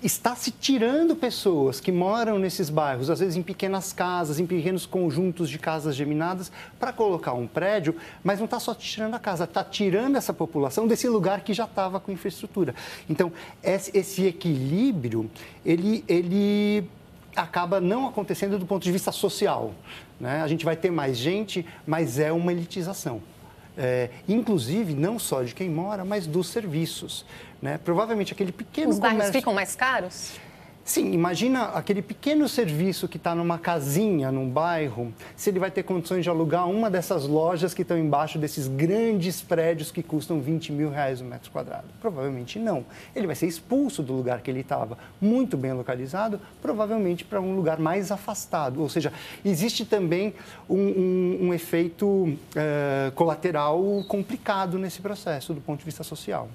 está 0.04 0.36
se 0.36 0.52
tirando 0.52 1.16
pessoas 1.16 1.80
que 1.80 1.92
moram 1.92 2.38
nesses 2.38 2.70
bairros, 2.70 3.10
às 3.10 3.20
vezes 3.20 3.36
em 3.36 3.42
pequenas 3.42 3.92
casas, 3.92 4.40
em 4.40 4.46
pequenos 4.46 4.86
conjuntos 4.86 5.50
de 5.50 5.58
casas 5.58 5.96
geminadas, 5.96 6.52
para 6.80 6.94
colocar 6.94 7.34
um 7.34 7.48
prédio, 7.48 7.96
mas 8.24 8.40
não 8.40 8.46
está 8.46 8.60
só 8.60 8.74
tirando 8.74 9.16
a 9.16 9.20
casa, 9.20 9.46
está 9.46 9.64
tirando 9.64 10.16
essa 10.16 10.34
população 10.34 10.88
desse 10.88 11.08
lugar 11.08 11.42
que 11.42 11.54
já 11.54 11.66
estava 11.66 12.00
com 12.00 12.12
infraestrutura. 12.12 12.76
Então, 13.10 13.32
esse 13.64 14.26
equilíbrio, 14.26 15.30
ele, 15.66 16.04
ele 16.08 16.88
acaba 17.36 17.82
não 17.82 18.08
acontecendo 18.08 18.58
do 18.58 18.66
ponto 18.66 18.84
de 18.84 18.92
vista 18.92 19.12
social. 19.12 19.74
Né? 20.20 20.42
A 20.42 20.48
gente 20.48 20.64
vai 20.64 20.76
ter 20.76 20.92
mais 20.92 21.18
gente, 21.18 21.66
mas 21.86 22.20
é 22.20 22.32
uma 22.32 22.52
elitização. 22.52 23.22
É, 23.78 24.10
inclusive 24.28 24.94
não 24.94 25.20
só 25.20 25.44
de 25.44 25.54
quem 25.54 25.70
mora, 25.70 26.06
mas 26.06 26.26
dos 26.26 26.48
serviços. 26.48 27.26
Né? 27.62 27.78
Provavelmente 27.84 28.32
aquele 28.34 28.52
pequeno 28.52 28.92
Os 28.92 28.98
comércio... 28.98 29.18
bairros 29.18 29.36
ficam 29.36 29.54
mais 29.54 29.76
caros? 29.76 30.34
Sim, 30.88 31.14
imagina 31.14 31.64
aquele 31.70 32.00
pequeno 32.00 32.48
serviço 32.48 33.08
que 33.08 33.18
está 33.18 33.34
numa 33.34 33.58
casinha, 33.58 34.32
num 34.32 34.48
bairro, 34.48 35.12
se 35.36 35.50
ele 35.50 35.58
vai 35.58 35.72
ter 35.72 35.82
condições 35.82 36.22
de 36.22 36.30
alugar 36.30 36.70
uma 36.70 36.92
dessas 36.92 37.26
lojas 37.28 37.74
que 37.74 37.82
estão 37.82 37.98
embaixo 37.98 38.38
desses 38.38 38.68
grandes 38.68 39.42
prédios 39.42 39.90
que 39.90 40.04
custam 40.04 40.40
20 40.40 40.72
mil 40.72 40.92
reais 40.92 41.22
o 41.22 41.24
metro 41.24 41.50
quadrado. 41.50 41.88
Provavelmente 42.00 42.60
não. 42.60 42.86
Ele 43.16 43.26
vai 43.26 43.36
ser 43.36 43.48
expulso 43.48 44.04
do 44.04 44.14
lugar 44.14 44.42
que 44.42 44.52
ele 44.52 44.60
estava, 44.60 44.96
muito 45.20 45.58
bem 45.58 45.74
localizado, 45.74 46.40
provavelmente 46.62 47.26
para 47.26 47.42
um 47.42 47.56
lugar 47.56 47.80
mais 47.80 48.12
afastado. 48.12 48.80
Ou 48.80 48.88
seja, 48.88 49.12
existe 49.44 49.86
também 49.86 50.36
um, 50.70 50.78
um, 50.78 51.38
um 51.48 51.54
efeito 51.56 52.06
uh, 52.06 53.12
colateral 53.16 53.82
complicado 54.08 54.78
nesse 54.78 55.02
processo 55.02 55.52
do 55.52 55.62
ponto 55.62 55.80
de 55.80 55.86
vista 55.86 56.04
social. 56.04 56.48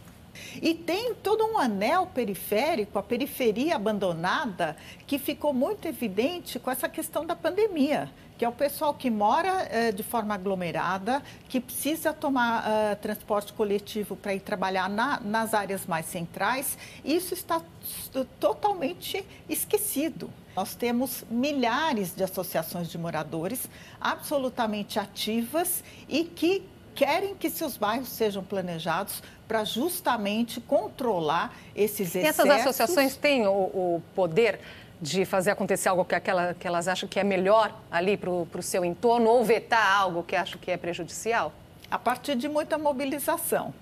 E 0.60 0.74
tem 0.74 1.14
todo 1.14 1.44
um 1.44 1.58
anel 1.58 2.06
periférico, 2.06 2.98
a 2.98 3.02
periferia 3.02 3.76
abandonada, 3.76 4.76
que 5.06 5.18
ficou 5.18 5.52
muito 5.52 5.86
evidente 5.86 6.58
com 6.58 6.70
essa 6.70 6.88
questão 6.88 7.24
da 7.24 7.36
pandemia, 7.36 8.10
que 8.38 8.44
é 8.44 8.48
o 8.48 8.52
pessoal 8.52 8.94
que 8.94 9.10
mora 9.10 9.68
eh, 9.70 9.92
de 9.92 10.02
forma 10.02 10.34
aglomerada, 10.34 11.22
que 11.48 11.60
precisa 11.60 12.12
tomar 12.12 12.64
uh, 12.64 12.96
transporte 12.96 13.52
coletivo 13.52 14.16
para 14.16 14.34
ir 14.34 14.40
trabalhar 14.40 14.88
na, 14.88 15.20
nas 15.20 15.52
áreas 15.52 15.86
mais 15.86 16.06
centrais. 16.06 16.78
Isso 17.04 17.34
está 17.34 17.60
totalmente 18.38 19.24
esquecido. 19.48 20.30
Nós 20.56 20.74
temos 20.74 21.24
milhares 21.30 22.14
de 22.14 22.24
associações 22.24 22.88
de 22.88 22.96
moradores 22.96 23.68
absolutamente 24.00 24.98
ativas 24.98 25.84
e 26.08 26.24
que 26.24 26.62
querem 26.94 27.34
que 27.34 27.48
seus 27.50 27.76
bairros 27.76 28.08
sejam 28.08 28.42
planejados 28.42 29.22
para 29.46 29.64
justamente 29.64 30.60
controlar 30.60 31.54
esses 31.74 32.14
excessos. 32.14 32.44
E 32.44 32.48
essas 32.48 32.50
associações 32.50 33.16
têm 33.16 33.46
o, 33.46 33.50
o 33.50 34.02
poder 34.14 34.60
de 35.00 35.24
fazer 35.24 35.50
acontecer 35.50 35.88
algo 35.88 36.04
que, 36.04 36.14
aquela, 36.14 36.54
que 36.54 36.66
elas 36.66 36.86
acham 36.86 37.08
que 37.08 37.18
é 37.18 37.24
melhor 37.24 37.74
ali 37.90 38.16
para 38.16 38.30
o 38.30 38.62
seu 38.62 38.84
entorno 38.84 39.30
ou 39.30 39.42
vetar 39.44 39.96
algo 39.96 40.22
que 40.22 40.36
acham 40.36 40.60
que 40.60 40.70
é 40.70 40.76
prejudicial? 40.76 41.52
A 41.90 41.98
partir 41.98 42.36
de 42.36 42.48
muita 42.48 42.76
mobilização. 42.76 43.72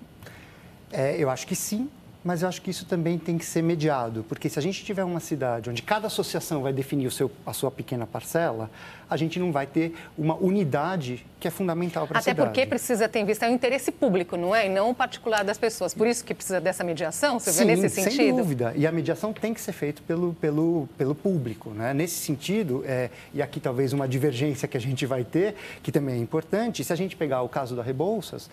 É, 0.91 1.15
eu 1.17 1.29
acho 1.29 1.45
que 1.45 1.55
sim, 1.55 1.89
mas 2.23 2.41
eu 2.41 2.49
acho 2.49 2.61
que 2.61 2.69
isso 2.69 2.85
também 2.85 3.17
tem 3.17 3.37
que 3.37 3.45
ser 3.45 3.61
mediado, 3.61 4.25
porque 4.27 4.49
se 4.49 4.59
a 4.59 4.61
gente 4.61 4.83
tiver 4.83 5.03
uma 5.03 5.19
cidade 5.19 5.69
onde 5.69 5.81
cada 5.81 6.07
associação 6.07 6.61
vai 6.61 6.73
definir 6.73 7.07
o 7.07 7.11
seu, 7.11 7.31
a 7.45 7.53
sua 7.53 7.71
pequena 7.71 8.05
parcela, 8.05 8.69
a 9.09 9.15
gente 9.15 9.39
não 9.39 9.51
vai 9.51 9.65
ter 9.65 9.95
uma 10.17 10.35
unidade 10.35 11.25
que 11.39 11.47
é 11.47 11.51
fundamental 11.51 12.05
para 12.05 12.19
a 12.19 12.21
cidade. 12.21 12.39
Até 12.39 12.47
porque 12.47 12.65
precisa 12.65 13.07
ter 13.07 13.19
em 13.19 13.25
vista 13.25 13.47
o 13.47 13.51
interesse 13.51 13.91
público, 13.91 14.35
não 14.35 14.53
é? 14.53 14.67
E 14.67 14.69
não 14.69 14.89
o 14.89 14.93
particular 14.93 15.43
das 15.43 15.57
pessoas. 15.57 15.93
Por 15.93 16.05
isso 16.05 16.23
que 16.23 16.33
precisa 16.33 16.59
dessa 16.59 16.83
mediação, 16.83 17.39
você 17.39 17.51
Sim, 17.51 17.65
vê 17.65 17.75
nesse 17.75 17.95
sentido? 17.95 18.17
sem 18.17 18.35
dúvida. 18.35 18.73
E 18.75 18.85
a 18.85 18.91
mediação 18.91 19.31
tem 19.31 19.53
que 19.53 19.61
ser 19.61 19.71
feita 19.71 20.01
pelo, 20.05 20.33
pelo, 20.33 20.89
pelo 20.97 21.15
público, 21.15 21.69
né? 21.69 21.93
Nesse 21.93 22.15
sentido, 22.15 22.83
é, 22.85 23.09
e 23.33 23.41
aqui 23.41 23.59
talvez 23.59 23.93
uma 23.93 24.07
divergência 24.07 24.67
que 24.67 24.75
a 24.75 24.81
gente 24.81 25.05
vai 25.05 25.23
ter, 25.23 25.55
que 25.81 25.91
também 25.91 26.15
é 26.15 26.17
importante, 26.19 26.83
se 26.83 26.91
a 26.91 26.95
gente 26.95 27.15
pegar 27.15 27.41
o 27.41 27.49
caso 27.49 27.75
da 27.75 27.81
Rebouças, 27.81 28.49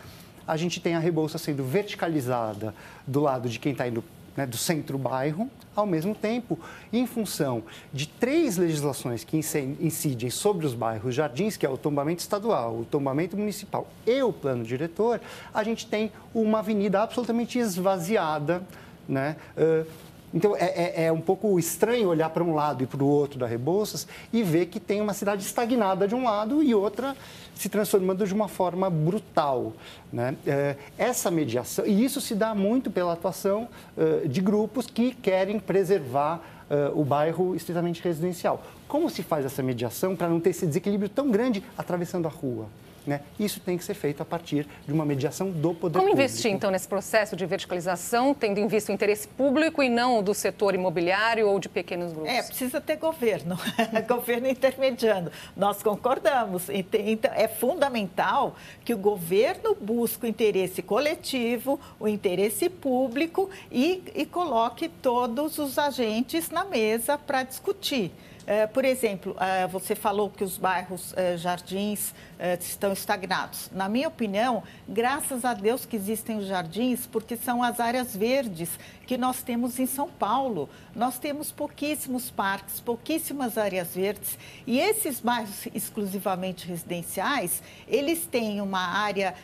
a 0.47 0.57
gente 0.57 0.81
tem 0.81 0.95
a 0.95 0.99
Rebouça 0.99 1.39
sendo 1.39 1.65
verticalizada 1.65 2.75
do 3.07 3.21
lado 3.21 3.49
de 3.49 3.59
quem 3.59 3.73
está 3.73 3.87
indo 3.87 4.03
né, 4.37 4.47
do 4.47 4.57
centro-bairro, 4.57 5.51
ao 5.75 5.87
mesmo 5.87 6.15
tempo, 6.15 6.59
em 6.93 7.07
função 7.07 7.63
de 7.93 8.07
três 8.07 8.57
legislações 8.57 9.25
que 9.25 9.37
incidem 9.37 10.31
sobre 10.31 10.67
os 10.67 10.75
bairros 10.75 11.15
jardins, 11.15 11.57
que 11.57 11.65
é 11.65 11.69
o 11.69 11.79
tombamento 11.79 12.21
estadual, 12.21 12.81
o 12.81 12.85
tombamento 12.85 13.37
municipal 13.37 13.89
e 14.07 14.23
o 14.23 14.33
plano 14.33 14.63
diretor, 14.63 15.21
a 15.53 15.65
gente 15.65 15.87
tem 15.87 16.13
uma 16.35 16.59
avenida 16.59 17.03
absolutamente 17.03 17.59
esvaziada, 17.59 18.63
né, 19.09 19.37
uh, 19.57 19.87
então, 20.35 20.57
é, 20.57 20.65
é, 20.65 21.05
é, 21.05 21.13
um 21.13 21.21
pouco 21.21 21.59
estranho 21.59 22.09
olhar 22.09 22.31
para 22.31 22.43
um 22.43 22.55
lado 22.55 22.83
e 22.83 22.87
para 22.87 23.03
o 23.03 23.07
outro 23.07 23.39
da 23.39 23.47
Rebouças 23.47 24.07
e 24.33 24.43
ver 24.43 24.67
que 24.67 24.81
tem 24.81 25.01
uma 25.01 25.15
cidade 25.15 25.43
estagnada 25.43 26.07
de 26.07 26.15
um 26.15 26.25
lado 26.25 26.63
e 26.63 26.75
outra 26.75 27.17
se 27.55 27.69
transformando 27.69 28.27
de 28.27 28.35
uma 28.35 28.49
forma 28.49 28.91
brutal. 28.91 29.73
Né? 30.13 30.37
É, 30.47 30.77
essa 30.99 31.31
mediação, 31.31 31.87
e 31.87 32.05
isso 32.05 32.21
se 32.21 32.35
dá 32.35 32.55
muito 32.55 32.91
pela 32.91 33.13
atuação 33.13 33.69
uh, 33.97 34.29
de 34.29 34.41
grupos 34.41 34.87
que 34.87 35.15
querem 35.15 35.59
preservar 35.59 36.43
uh, 36.71 37.01
o 37.01 37.05
bairro 37.05 37.55
estritamente 37.55 38.03
residencial. 38.03 38.63
Como 38.87 39.09
se 39.09 39.23
faz 39.23 39.45
essa 39.45 39.63
mediação 39.63 40.15
para 40.15 40.29
não 40.29 40.39
ter 40.39 40.51
esse 40.51 40.67
desequilíbrio 40.67 41.09
tão 41.09 41.31
grande 41.31 41.63
atravessando 41.79 42.27
a 42.27 42.31
rua? 42.31 42.67
Né? 43.07 43.21
Isso 43.39 43.61
tem 43.61 43.79
que 43.79 43.85
ser 43.85 43.95
feito 43.95 44.21
a 44.21 44.25
partir 44.25 44.67
de 44.87 44.93
uma 44.93 45.05
mediação 45.05 45.51
do 45.51 45.73
poder 45.73 45.99
Como 45.99 46.11
público. 46.11 46.13
investir, 46.13 46.51
então, 46.51 46.71
nesse 46.71 46.89
processo 46.89 47.37
de 47.37 47.47
verticalização, 47.47 48.35
tendo 48.35 48.59
em 48.59 48.67
vista 48.67 48.91
o 48.91 48.95
interesse 48.95 49.29
público 49.29 49.83
e 49.83 49.89
não 49.89 50.19
o 50.19 50.23
do 50.23 50.35
setor 50.35 50.75
imobiliário 50.75 51.49
ou 51.49 51.61
de 51.61 51.69
pequenos 51.69 52.13
grupos? 52.13 52.33
É, 52.33 52.43
precisa 52.43 52.81
ter 52.81 52.97
governo, 52.97 53.57
governo 54.09 54.49
intermediando. 54.49 55.31
Nós 55.57 55.83
concordamos. 55.83 56.69
Então, 56.69 57.31
é 57.35 57.47
fundamental 57.47 58.57
que 58.85 58.93
o 58.93 58.99
governo 58.99 59.77
busque 59.81 60.27
o 60.27 60.29
interesse 60.29 60.83
coletivo, 60.83 61.79
o 62.01 62.09
interesse 62.09 62.69
público 62.69 63.49
e, 63.71 64.03
e 64.15 64.27
coloque 64.27 64.89
todos 64.89 65.59
os 65.59 65.79
agentes 65.79 66.51
na 66.51 66.65
mesa 66.65 67.17
para 67.17 67.45
discutir. 67.45 68.13
É, 68.47 68.65
por 68.65 68.85
exemplo, 68.85 69.35
é, 69.41 69.67
você 69.67 69.97
falou 69.97 70.31
que 70.31 70.45
os 70.45 70.57
bairros 70.57 71.13
é, 71.17 71.37
jardins 71.37 72.15
estão 72.61 72.93
estagnados. 72.93 73.71
Na 73.73 73.89
minha 73.89 74.09
opinião, 74.09 74.63
graças 74.89 75.45
a 75.45 75.55
Deus 75.55 75.87
que 75.87 75.97
existem 75.97 76.39
os 76.39 76.47
jardins, 76.47 77.07
porque 77.07 77.37
são 77.37 77.63
as 77.63 77.81
áreas 77.81 78.15
verdes 78.15 78.71
que 79.07 79.17
nós 79.17 79.43
temos 79.43 79.79
em 79.79 79.87
São 79.87 80.09
Paulo. 80.09 80.69
Nós 80.95 81.19
temos 81.19 81.53
pouquíssimos 81.53 82.31
parques, 82.31 82.81
pouquíssimas 82.81 83.57
áreas 83.57 83.95
verdes. 83.95 84.39
E 84.67 84.79
esses 84.79 85.21
bairros 85.21 85.67
exclusivamente 85.75 86.67
residenciais, 86.67 87.63
eles 87.87 88.27
têm 88.27 88.61
uma 88.61 88.81
área 88.81 89.35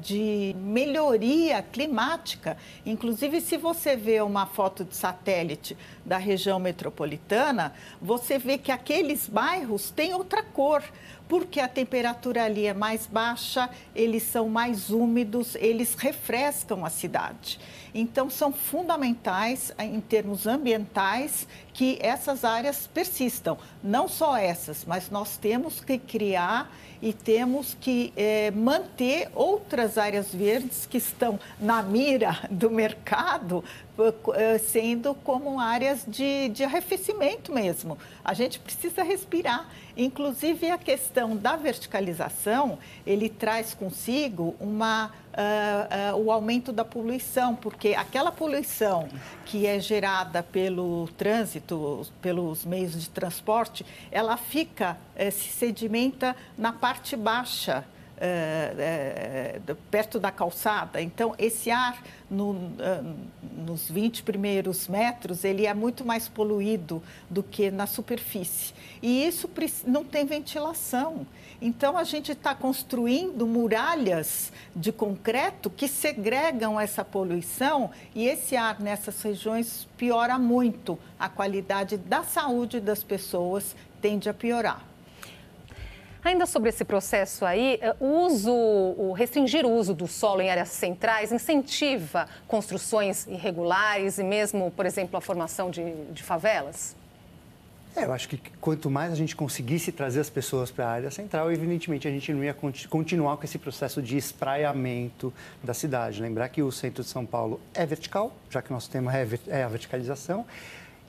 de 0.00 0.54
melhoria 0.58 1.62
climática. 1.62 2.56
Inclusive, 2.84 3.40
se 3.40 3.56
você 3.56 3.96
vê 3.96 4.20
uma 4.20 4.46
foto 4.46 4.84
de 4.84 4.96
satélite 4.96 5.76
da 6.04 6.18
região 6.18 6.58
metropolitana, 6.58 7.72
você 8.02 8.38
vê 8.38 8.58
que 8.58 8.72
aqueles 8.72 9.28
bairros 9.28 9.90
têm 9.90 10.12
outra 10.12 10.42
cor, 10.42 10.82
porque 11.28 11.60
a 11.60 11.68
temperatura 11.68 12.44
ali 12.44 12.66
é 12.66 12.74
mais 12.74 13.06
baixa, 13.06 13.70
eles 13.94 14.22
são 14.22 14.48
mais 14.48 14.90
úmidos, 14.90 15.54
eles 15.56 15.94
refrescam 15.94 16.84
a 16.84 16.90
cidade. 16.90 17.58
Então, 17.94 18.28
são 18.28 18.52
fundamentais 18.52 19.72
eh, 19.78 19.84
em 19.84 20.00
termos 20.00 20.46
ambientais 20.46 21.46
que 21.72 21.96
essas 22.00 22.44
áreas 22.44 22.88
persistam. 22.92 23.56
Não 23.82 24.08
só 24.08 24.36
essas, 24.36 24.84
mas 24.84 25.10
nós 25.10 25.36
temos 25.36 25.80
que 25.80 25.96
criar 25.96 26.70
e 27.00 27.12
temos 27.12 27.76
que 27.80 28.12
é, 28.16 28.50
manter 28.50 29.28
outras 29.34 29.98
áreas 29.98 30.34
verdes 30.34 30.86
que 30.86 30.96
estão 30.96 31.38
na 31.60 31.82
mira 31.82 32.38
do 32.50 32.70
mercado, 32.70 33.62
sendo 34.60 35.14
como 35.14 35.60
áreas 35.60 36.04
de, 36.06 36.48
de 36.48 36.64
arrefecimento 36.64 37.52
mesmo. 37.52 37.96
A 38.24 38.34
gente 38.34 38.58
precisa 38.58 39.02
respirar. 39.02 39.68
Inclusive, 39.96 40.70
a 40.70 40.78
questão 40.78 41.36
da 41.36 41.54
verticalização, 41.54 42.78
ele 43.06 43.28
traz 43.28 43.74
consigo 43.74 44.56
uma, 44.58 45.06
uh, 45.06 46.16
uh, 46.16 46.24
o 46.24 46.32
aumento 46.32 46.72
da 46.72 46.84
poluição, 46.84 47.54
porque 47.54 47.94
aquela 47.94 48.32
poluição 48.32 49.08
que 49.44 49.66
é 49.66 49.78
gerada 49.78 50.42
pelo 50.42 51.08
trânsito, 51.16 52.04
pelos 52.20 52.64
meios 52.64 53.00
de 53.00 53.08
transporte, 53.08 53.86
ela 54.10 54.36
fica, 54.36 54.98
uh, 55.14 55.30
se 55.30 55.50
sedimenta 55.50 56.34
na 56.58 56.72
parte 56.72 57.14
baixa 57.14 57.84
é, 58.18 59.60
é, 59.68 59.74
perto 59.90 60.20
da 60.20 60.30
calçada. 60.30 61.00
Então, 61.00 61.34
esse 61.38 61.70
ar, 61.70 62.02
no, 62.30 62.54
nos 63.56 63.90
20 63.90 64.22
primeiros 64.22 64.88
metros, 64.88 65.44
ele 65.44 65.66
é 65.66 65.74
muito 65.74 66.04
mais 66.04 66.28
poluído 66.28 67.02
do 67.28 67.42
que 67.42 67.70
na 67.70 67.86
superfície. 67.86 68.72
E 69.02 69.26
isso 69.26 69.50
não 69.86 70.04
tem 70.04 70.24
ventilação. 70.24 71.26
Então, 71.60 71.96
a 71.96 72.04
gente 72.04 72.32
está 72.32 72.54
construindo 72.54 73.46
muralhas 73.46 74.52
de 74.74 74.92
concreto 74.92 75.70
que 75.70 75.88
segregam 75.88 76.78
essa 76.78 77.04
poluição 77.04 77.90
e 78.14 78.26
esse 78.26 78.56
ar 78.56 78.80
nessas 78.80 79.20
regiões 79.22 79.88
piora 79.96 80.38
muito. 80.38 80.98
A 81.18 81.28
qualidade 81.28 81.96
da 81.96 82.22
saúde 82.22 82.80
das 82.80 83.02
pessoas 83.02 83.74
tende 84.00 84.28
a 84.28 84.34
piorar. 84.34 84.93
Ainda 86.24 86.46
sobre 86.46 86.70
esse 86.70 86.86
processo 86.86 87.44
aí, 87.44 87.78
eh, 87.82 87.94
o 88.00 88.06
uso, 88.24 88.50
o 88.50 89.12
restringir 89.12 89.66
o 89.66 89.70
uso 89.70 89.92
do 89.92 90.08
solo 90.08 90.40
em 90.40 90.48
áreas 90.48 90.70
centrais 90.70 91.30
incentiva 91.30 92.26
construções 92.48 93.26
irregulares 93.26 94.16
e 94.16 94.24
mesmo, 94.24 94.70
por 94.70 94.86
exemplo, 94.86 95.18
a 95.18 95.20
formação 95.20 95.70
de, 95.70 95.84
de 96.12 96.22
favelas? 96.22 96.96
É, 97.94 98.04
eu 98.06 98.12
acho 98.12 98.26
que 98.26 98.40
quanto 98.58 98.90
mais 98.90 99.12
a 99.12 99.14
gente 99.14 99.36
conseguisse 99.36 99.92
trazer 99.92 100.20
as 100.20 100.30
pessoas 100.30 100.70
para 100.70 100.86
a 100.86 100.90
área 100.90 101.10
central, 101.10 101.52
evidentemente 101.52 102.08
a 102.08 102.10
gente 102.10 102.32
não 102.32 102.42
ia 102.42 102.56
continuar 102.88 103.36
com 103.36 103.44
esse 103.44 103.58
processo 103.58 104.02
de 104.02 104.16
espraiamento 104.16 105.32
da 105.62 105.74
cidade. 105.74 106.22
Lembrar 106.22 106.48
que 106.48 106.62
o 106.62 106.72
centro 106.72 107.04
de 107.04 107.08
São 107.08 107.24
Paulo 107.24 107.60
é 107.74 107.84
vertical, 107.84 108.34
já 108.50 108.62
que 108.62 108.70
o 108.70 108.72
nosso 108.72 108.90
tema 108.90 109.14
é, 109.14 109.28
é 109.46 109.62
a 109.62 109.68
verticalização, 109.68 110.44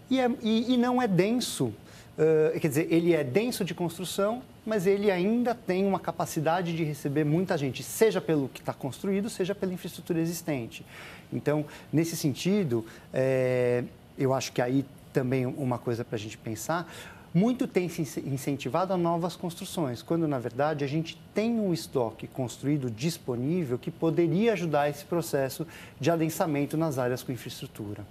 e, 0.09 0.19
é, 0.19 0.29
e, 0.41 0.74
e 0.74 0.77
não 0.77 1.01
é 1.01 1.07
denso 1.07 1.74
Uh, 2.15 2.57
quer 2.61 2.70
dizer, 2.70 2.87
ele 2.89 3.13
é 3.13 3.25
denso 3.25 3.65
de 3.65 3.74
construção, 3.74 4.41
mas 4.65 4.87
ele 4.87 5.11
ainda 5.11 5.53
tem 5.53 5.85
uma 5.85 6.00
capacidade 6.00 6.75
de 6.75 6.81
receber 6.81 7.25
muita 7.25 7.57
gente, 7.57 7.83
seja 7.83 8.22
pelo 8.22 8.48
que 8.48 8.61
está 8.61 8.74
construído, 8.74 9.29
seja 9.29 9.53
pela 9.53 9.74
infraestrutura 9.74 10.20
existente. 10.22 10.85
Então, 11.31 11.65
nesse 11.91 12.15
sentido, 12.15 12.85
é, 13.13 13.83
eu 14.18 14.33
acho 14.33 14.53
que 14.53 14.61
aí 14.61 14.85
também 15.11 15.46
uma 15.46 15.77
coisa 15.77 16.05
para 16.05 16.15
a 16.15 16.20
gente 16.20 16.37
pensar, 16.37 16.89
muito 17.33 17.68
tem 17.68 17.89
se 17.89 18.01
incentivado 18.22 18.94
a 18.94 18.98
novas 18.98 19.35
construções, 19.35 20.01
quando 20.01 20.25
na 20.25 20.39
verdade 20.39 20.85
a 20.85 20.87
gente 20.87 21.22
tem 21.33 21.59
um 21.59 21.74
estoque 21.74 22.27
construído 22.27 22.89
disponível 22.89 23.77
que 23.77 23.91
poderia 23.91 24.53
ajudar 24.53 24.89
esse 24.89 25.03
processo 25.03 25.68
de 26.00 26.09
adensamento 26.09 26.77
nas 26.77 26.98
áreas 26.98 27.22
com 27.22 27.33
infraestrutura. 27.33 28.05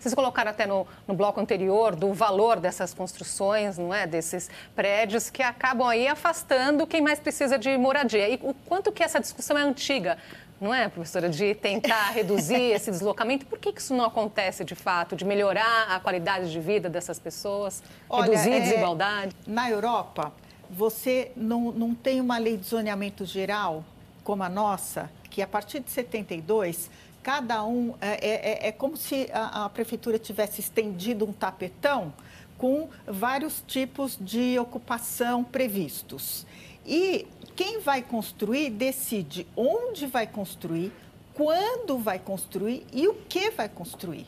Vocês 0.00 0.14
colocaram 0.14 0.50
até 0.50 0.66
no, 0.66 0.86
no 1.06 1.12
bloco 1.12 1.38
anterior 1.38 1.94
do 1.94 2.14
valor 2.14 2.58
dessas 2.58 2.94
construções, 2.94 3.76
não 3.76 3.92
é? 3.92 4.06
Desses 4.06 4.48
prédios 4.74 5.28
que 5.28 5.42
acabam 5.42 5.86
aí 5.86 6.08
afastando 6.08 6.86
quem 6.86 7.02
mais 7.02 7.20
precisa 7.20 7.58
de 7.58 7.76
moradia. 7.76 8.26
E 8.26 8.40
o 8.42 8.54
quanto 8.66 8.90
que 8.90 9.02
essa 9.02 9.20
discussão 9.20 9.58
é 9.58 9.62
antiga, 9.62 10.16
não 10.58 10.74
é, 10.74 10.88
professora, 10.88 11.28
de 11.28 11.54
tentar 11.54 12.12
reduzir 12.16 12.72
esse 12.72 12.90
deslocamento? 12.90 13.44
Por 13.44 13.58
que, 13.58 13.74
que 13.74 13.80
isso 13.80 13.94
não 13.94 14.06
acontece 14.06 14.64
de 14.64 14.74
fato, 14.74 15.14
de 15.14 15.24
melhorar 15.24 15.90
a 15.90 16.00
qualidade 16.00 16.50
de 16.50 16.58
vida 16.58 16.88
dessas 16.88 17.18
pessoas, 17.18 17.82
Olha, 18.08 18.30
reduzir 18.30 18.52
a 18.52 18.56
é, 18.56 18.60
desigualdade? 18.60 19.36
Na 19.46 19.68
Europa, 19.68 20.32
você 20.70 21.30
não, 21.36 21.72
não 21.72 21.94
tem 21.94 22.22
uma 22.22 22.38
lei 22.38 22.56
de 22.56 22.66
zoneamento 22.66 23.26
geral 23.26 23.84
como 24.24 24.42
a 24.42 24.48
nossa, 24.48 25.10
que 25.28 25.42
a 25.42 25.46
partir 25.46 25.80
de 25.80 25.90
72 25.90 26.90
cada 27.22 27.64
um 27.64 27.94
é, 28.00 28.12
é, 28.26 28.66
é, 28.66 28.68
é 28.68 28.72
como 28.72 28.96
se 28.96 29.28
a, 29.32 29.64
a, 29.64 29.68
prefeitura 29.68 30.18
tivesse 30.18 30.60
estendido 30.60 31.24
um 31.24 31.32
tapetão 31.32 32.12
com 32.56 32.88
vários 33.06 33.62
tipos 33.66 34.18
de 34.20 34.58
ocupação 34.58 35.44
previstos. 35.44 36.46
E 36.86 37.26
quem 37.56 37.80
vai 37.80 38.02
construir 38.02 38.70
decide 38.70 39.46
onde 39.56 40.06
vai 40.06 40.26
construir, 40.26 40.92
quando 41.34 41.98
vai 41.98 42.18
construir 42.18 42.86
e 42.92 43.06
o 43.08 43.14
que 43.14 43.50
vai 43.50 43.68
construir. 43.68 44.26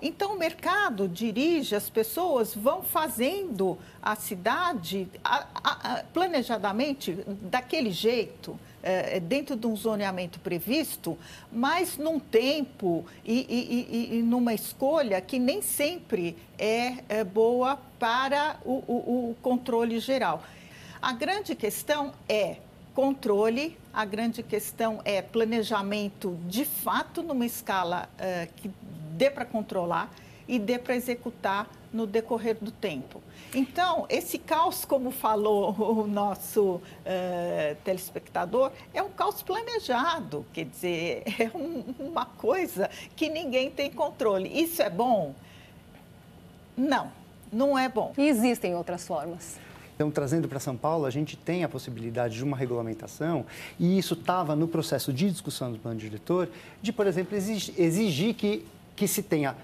Então, 0.00 0.34
o 0.34 0.38
mercado 0.38 1.08
dirige, 1.08 1.74
as 1.74 1.88
pessoas 1.88 2.54
vão 2.54 2.82
fazendo 2.82 3.78
a 4.02 4.14
cidade 4.14 5.08
planejadamente 6.12 7.12
daquele 7.40 7.90
jeito. 7.90 8.58
É, 8.86 9.18
dentro 9.18 9.56
de 9.56 9.66
um 9.66 9.74
zoneamento 9.74 10.38
previsto, 10.40 11.16
mas 11.50 11.96
num 11.96 12.20
tempo 12.20 13.06
e, 13.24 13.46
e, 13.48 14.14
e, 14.14 14.18
e 14.18 14.22
numa 14.22 14.52
escolha 14.52 15.18
que 15.22 15.38
nem 15.38 15.62
sempre 15.62 16.36
é, 16.58 16.98
é 17.08 17.24
boa 17.24 17.78
para 17.98 18.58
o, 18.62 18.84
o, 18.86 19.30
o 19.30 19.36
controle 19.40 19.98
geral. 20.00 20.42
A 21.00 21.14
grande 21.14 21.54
questão 21.54 22.12
é 22.28 22.58
controle, 22.94 23.76
a 23.92 24.04
grande 24.04 24.42
questão 24.42 25.00
é 25.04 25.20
planejamento 25.20 26.38
de 26.46 26.64
fato 26.64 27.22
numa 27.22 27.44
escala 27.44 28.08
uh, 28.14 28.52
que 28.56 28.70
dê 29.16 29.30
para 29.30 29.44
controlar 29.44 30.10
e 30.46 30.58
dê 30.58 30.78
para 30.78 30.94
executar 30.94 31.68
no 31.94 32.08
decorrer 32.08 32.56
do 32.60 32.72
tempo. 32.72 33.22
Então, 33.54 34.04
esse 34.08 34.36
caos, 34.36 34.84
como 34.84 35.12
falou 35.12 35.72
o 35.78 36.06
nosso 36.08 36.74
uh, 36.74 36.80
telespectador, 37.84 38.72
é 38.92 39.00
um 39.00 39.10
caos 39.10 39.42
planejado, 39.42 40.44
quer 40.52 40.64
dizer, 40.64 41.22
é 41.38 41.50
um, 41.56 41.84
uma 42.00 42.26
coisa 42.26 42.90
que 43.14 43.30
ninguém 43.30 43.70
tem 43.70 43.90
controle. 43.92 44.48
Isso 44.48 44.82
é 44.82 44.90
bom? 44.90 45.34
Não, 46.76 47.12
não 47.52 47.78
é 47.78 47.88
bom. 47.88 48.12
E 48.18 48.26
existem 48.26 48.74
outras 48.74 49.06
formas. 49.06 49.56
Então, 49.94 50.10
trazendo 50.10 50.48
para 50.48 50.58
São 50.58 50.76
Paulo, 50.76 51.06
a 51.06 51.10
gente 51.10 51.36
tem 51.36 51.62
a 51.62 51.68
possibilidade 51.68 52.34
de 52.34 52.42
uma 52.42 52.56
regulamentação, 52.56 53.46
e 53.78 53.96
isso 53.96 54.14
estava 54.14 54.56
no 54.56 54.66
processo 54.66 55.12
de 55.12 55.30
discussão 55.30 55.70
do 55.70 55.78
plano 55.78 56.00
diretor, 56.00 56.48
de, 56.82 56.92
por 56.92 57.06
exemplo, 57.06 57.36
exigir 57.36 58.34
que, 58.34 58.66
que 58.96 59.06
se 59.06 59.22
tenha 59.22 59.54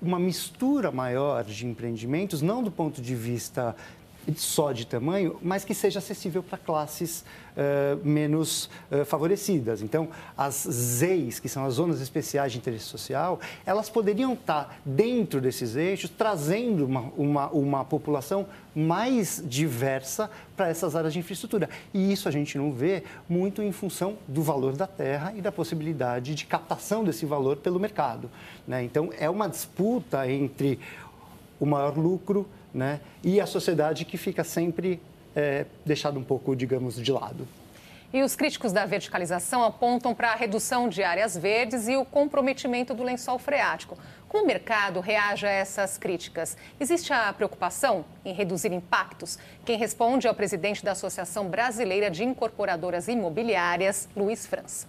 uma 0.00 0.18
mistura 0.18 0.90
maior 0.90 1.44
de 1.44 1.66
empreendimentos, 1.66 2.40
não 2.40 2.62
do 2.62 2.70
ponto 2.70 3.02
de 3.02 3.14
vista 3.14 3.74
só 4.36 4.72
de 4.72 4.86
tamanho, 4.86 5.36
mas 5.42 5.64
que 5.64 5.74
seja 5.74 5.98
acessível 5.98 6.42
para 6.42 6.58
classes 6.58 7.24
uh, 7.56 8.06
menos 8.06 8.70
uh, 8.90 9.04
favorecidas. 9.04 9.82
Então, 9.82 10.08
as 10.36 10.66
ZEIs, 10.70 11.40
que 11.40 11.48
são 11.48 11.64
as 11.64 11.74
zonas 11.74 12.00
especiais 12.00 12.52
de 12.52 12.58
interesse 12.58 12.84
social, 12.84 13.40
elas 13.64 13.88
poderiam 13.88 14.34
estar 14.34 14.78
dentro 14.84 15.40
desses 15.40 15.76
eixos, 15.76 16.10
trazendo 16.10 16.84
uma, 16.86 17.12
uma, 17.16 17.48
uma 17.48 17.84
população 17.84 18.46
mais 18.74 19.42
diversa 19.44 20.30
para 20.56 20.68
essas 20.68 20.94
áreas 20.94 21.12
de 21.12 21.18
infraestrutura. 21.18 21.68
E 21.92 22.12
isso 22.12 22.28
a 22.28 22.30
gente 22.30 22.56
não 22.56 22.72
vê 22.72 23.02
muito 23.28 23.62
em 23.62 23.72
função 23.72 24.16
do 24.28 24.42
valor 24.42 24.76
da 24.76 24.86
terra 24.86 25.32
e 25.34 25.40
da 25.40 25.50
possibilidade 25.50 26.34
de 26.34 26.46
captação 26.46 27.02
desse 27.02 27.26
valor 27.26 27.56
pelo 27.56 27.80
mercado. 27.80 28.30
Né? 28.66 28.84
Então, 28.84 29.10
é 29.18 29.28
uma 29.28 29.48
disputa 29.48 30.30
entre 30.30 30.78
o 31.58 31.66
maior 31.66 31.96
lucro 31.96 32.48
né? 32.72 33.00
e 33.22 33.40
a 33.40 33.46
sociedade 33.46 34.04
que 34.04 34.16
fica 34.16 34.44
sempre 34.44 35.00
é, 35.34 35.66
deixada 35.84 36.18
um 36.18 36.24
pouco, 36.24 36.54
digamos, 36.54 36.96
de 37.00 37.12
lado. 37.12 37.46
E 38.12 38.22
os 38.22 38.34
críticos 38.34 38.72
da 38.72 38.84
verticalização 38.84 39.62
apontam 39.62 40.12
para 40.12 40.32
a 40.32 40.34
redução 40.34 40.88
de 40.88 41.00
áreas 41.00 41.36
verdes 41.36 41.86
e 41.86 41.96
o 41.96 42.04
comprometimento 42.04 42.92
do 42.92 43.04
lençol 43.04 43.38
freático. 43.38 43.96
Como 44.28 44.42
o 44.42 44.46
mercado 44.46 44.98
reage 44.98 45.46
a 45.46 45.50
essas 45.50 45.96
críticas? 45.96 46.56
Existe 46.80 47.12
a 47.12 47.32
preocupação 47.32 48.04
em 48.24 48.32
reduzir 48.32 48.72
impactos? 48.72 49.38
Quem 49.64 49.78
responde 49.78 50.26
é 50.26 50.30
o 50.30 50.34
presidente 50.34 50.84
da 50.84 50.92
Associação 50.92 51.48
Brasileira 51.48 52.10
de 52.10 52.24
Incorporadoras 52.24 53.06
Imobiliárias, 53.06 54.08
Luiz 54.16 54.44
França. 54.44 54.88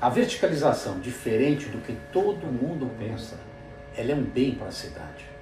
A 0.00 0.08
verticalização, 0.08 0.98
diferente 1.00 1.68
do 1.68 1.78
que 1.78 1.94
todo 2.12 2.46
mundo 2.46 2.90
pensa, 2.98 3.38
ela 3.94 4.12
é 4.12 4.14
um 4.14 4.24
bem 4.24 4.54
para 4.54 4.68
a 4.68 4.72
cidade 4.72 5.33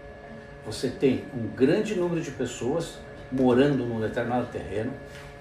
você 0.65 0.89
tem 0.89 1.25
um 1.35 1.49
grande 1.49 1.95
número 1.95 2.21
de 2.21 2.31
pessoas 2.31 2.99
morando 3.31 3.85
num 3.85 4.01
determinado 4.01 4.47
terreno, 4.47 4.93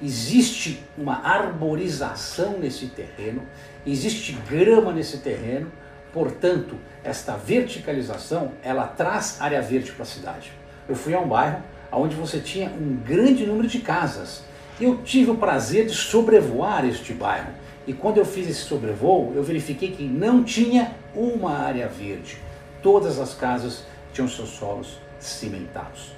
existe 0.01 0.83
uma 0.97 1.21
arborização 1.23 2.57
nesse 2.57 2.87
terreno, 2.87 3.43
existe 3.85 4.33
grama 4.49 4.91
nesse 4.91 5.17
terreno, 5.17 5.71
portanto, 6.11 6.75
esta 7.03 7.35
verticalização, 7.35 8.53
ela 8.63 8.87
traz 8.87 9.39
área 9.39 9.61
verde 9.61 9.91
para 9.91 10.03
a 10.03 10.07
cidade. 10.07 10.51
Eu 10.87 10.95
fui 10.95 11.13
a 11.13 11.19
um 11.19 11.27
bairro 11.27 11.61
onde 11.91 12.15
você 12.15 12.39
tinha 12.39 12.69
um 12.69 12.95
grande 12.95 13.45
número 13.45 13.67
de 13.67 13.79
casas. 13.79 14.43
Eu 14.79 14.99
tive 15.03 15.31
o 15.31 15.37
prazer 15.37 15.85
de 15.85 15.93
sobrevoar 15.93 16.85
este 16.85 17.13
bairro. 17.13 17.51
E 17.85 17.93
quando 17.93 18.17
eu 18.17 18.25
fiz 18.25 18.47
esse 18.47 18.61
sobrevoo, 18.61 19.33
eu 19.35 19.43
verifiquei 19.43 19.91
que 19.91 20.03
não 20.03 20.43
tinha 20.43 20.95
uma 21.13 21.57
área 21.57 21.87
verde. 21.87 22.37
Todas 22.81 23.19
as 23.19 23.33
casas 23.33 23.83
tinham 24.13 24.27
seus 24.27 24.49
solos 24.49 24.99
cimentados. 25.23 26.13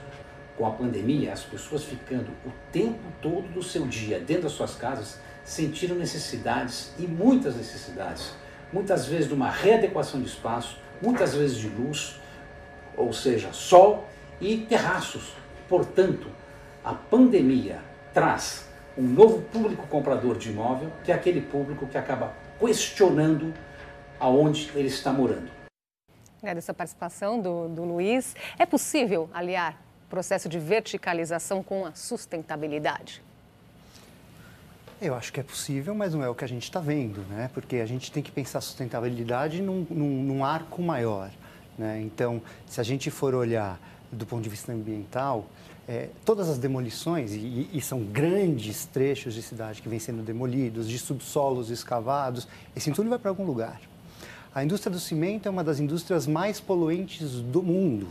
Com 0.57 0.67
a 0.67 0.71
pandemia, 0.71 1.33
as 1.33 1.41
pessoas 1.41 1.83
ficando 1.83 2.29
o 2.45 2.51
tempo 2.71 2.99
todo 3.21 3.47
do 3.49 3.63
seu 3.63 3.87
dia 3.87 4.19
dentro 4.19 4.43
das 4.43 4.51
suas 4.51 4.75
casas 4.75 5.19
sentiram 5.43 5.95
necessidades 5.95 6.93
e 6.97 7.07
muitas 7.07 7.55
necessidades, 7.55 8.33
muitas 8.71 9.05
vezes 9.05 9.27
de 9.27 9.33
uma 9.33 9.49
readequação 9.49 10.21
de 10.21 10.27
espaço, 10.27 10.77
muitas 11.01 11.33
vezes 11.33 11.57
de 11.57 11.67
luz, 11.69 12.19
ou 12.95 13.11
seja, 13.11 13.51
sol 13.51 14.07
e 14.39 14.57
terraços. 14.57 15.33
Portanto, 15.67 16.27
a 16.83 16.93
pandemia 16.93 17.79
traz 18.13 18.65
um 18.97 19.03
novo 19.03 19.41
público 19.41 19.87
comprador 19.87 20.37
de 20.37 20.49
imóvel, 20.49 20.91
que 21.03 21.11
é 21.11 21.15
aquele 21.15 21.41
público 21.41 21.87
que 21.87 21.97
acaba 21.97 22.33
questionando 22.59 23.53
aonde 24.19 24.71
ele 24.75 24.87
está 24.87 25.11
morando. 25.11 25.62
Agradeço 26.43 26.71
a 26.71 26.73
participação 26.73 27.39
do, 27.39 27.69
do 27.69 27.85
Luiz. 27.85 28.35
É 28.59 28.65
possível 28.65 29.29
aliar 29.33 29.81
processo 30.09 30.49
de 30.49 30.59
verticalização 30.59 31.63
com 31.63 31.85
a 31.85 31.93
sustentabilidade? 31.93 33.23
Eu 35.01 35.15
acho 35.15 35.31
que 35.31 35.39
é 35.39 35.43
possível, 35.43 35.95
mas 35.95 36.13
não 36.13 36.21
é 36.21 36.27
o 36.27 36.35
que 36.35 36.43
a 36.43 36.47
gente 36.47 36.63
está 36.63 36.81
vendo, 36.81 37.21
né? 37.29 37.49
Porque 37.53 37.77
a 37.77 37.85
gente 37.85 38.11
tem 38.11 38.21
que 38.21 38.29
pensar 38.29 38.59
sustentabilidade 38.59 39.61
num, 39.61 39.87
num, 39.89 40.21
num 40.21 40.45
arco 40.45 40.81
maior. 40.81 41.31
Né? 41.77 42.01
Então, 42.01 42.41
se 42.67 42.81
a 42.81 42.83
gente 42.83 43.09
for 43.09 43.33
olhar 43.33 43.79
do 44.11 44.25
ponto 44.25 44.43
de 44.43 44.49
vista 44.49 44.73
ambiental, 44.73 45.45
é, 45.87 46.09
todas 46.25 46.49
as 46.49 46.57
demolições, 46.57 47.31
e, 47.31 47.69
e, 47.71 47.81
são 47.81 48.03
grandes 48.03 48.85
trechos 48.85 49.33
de 49.33 49.41
cidade 49.41 49.81
que 49.81 49.87
vêm 49.87 49.97
sendo 49.97 50.21
demolidos, 50.21 50.89
de 50.89 50.99
subsolos 50.99 51.69
escavados, 51.69 52.49
esse 52.75 52.89
entulho 52.89 53.09
vai 53.09 53.17
para 53.17 53.29
algum 53.29 53.45
lugar. 53.45 53.79
A 54.55 54.63
indústria 54.63 54.91
do 54.91 54.99
cimento 54.99 55.47
é 55.47 55.49
uma 55.49 55.63
das 55.63 55.79
indústrias 55.79 56.27
mais 56.27 56.59
poluentes 56.59 57.41
do 57.41 57.63
mundo. 57.63 58.07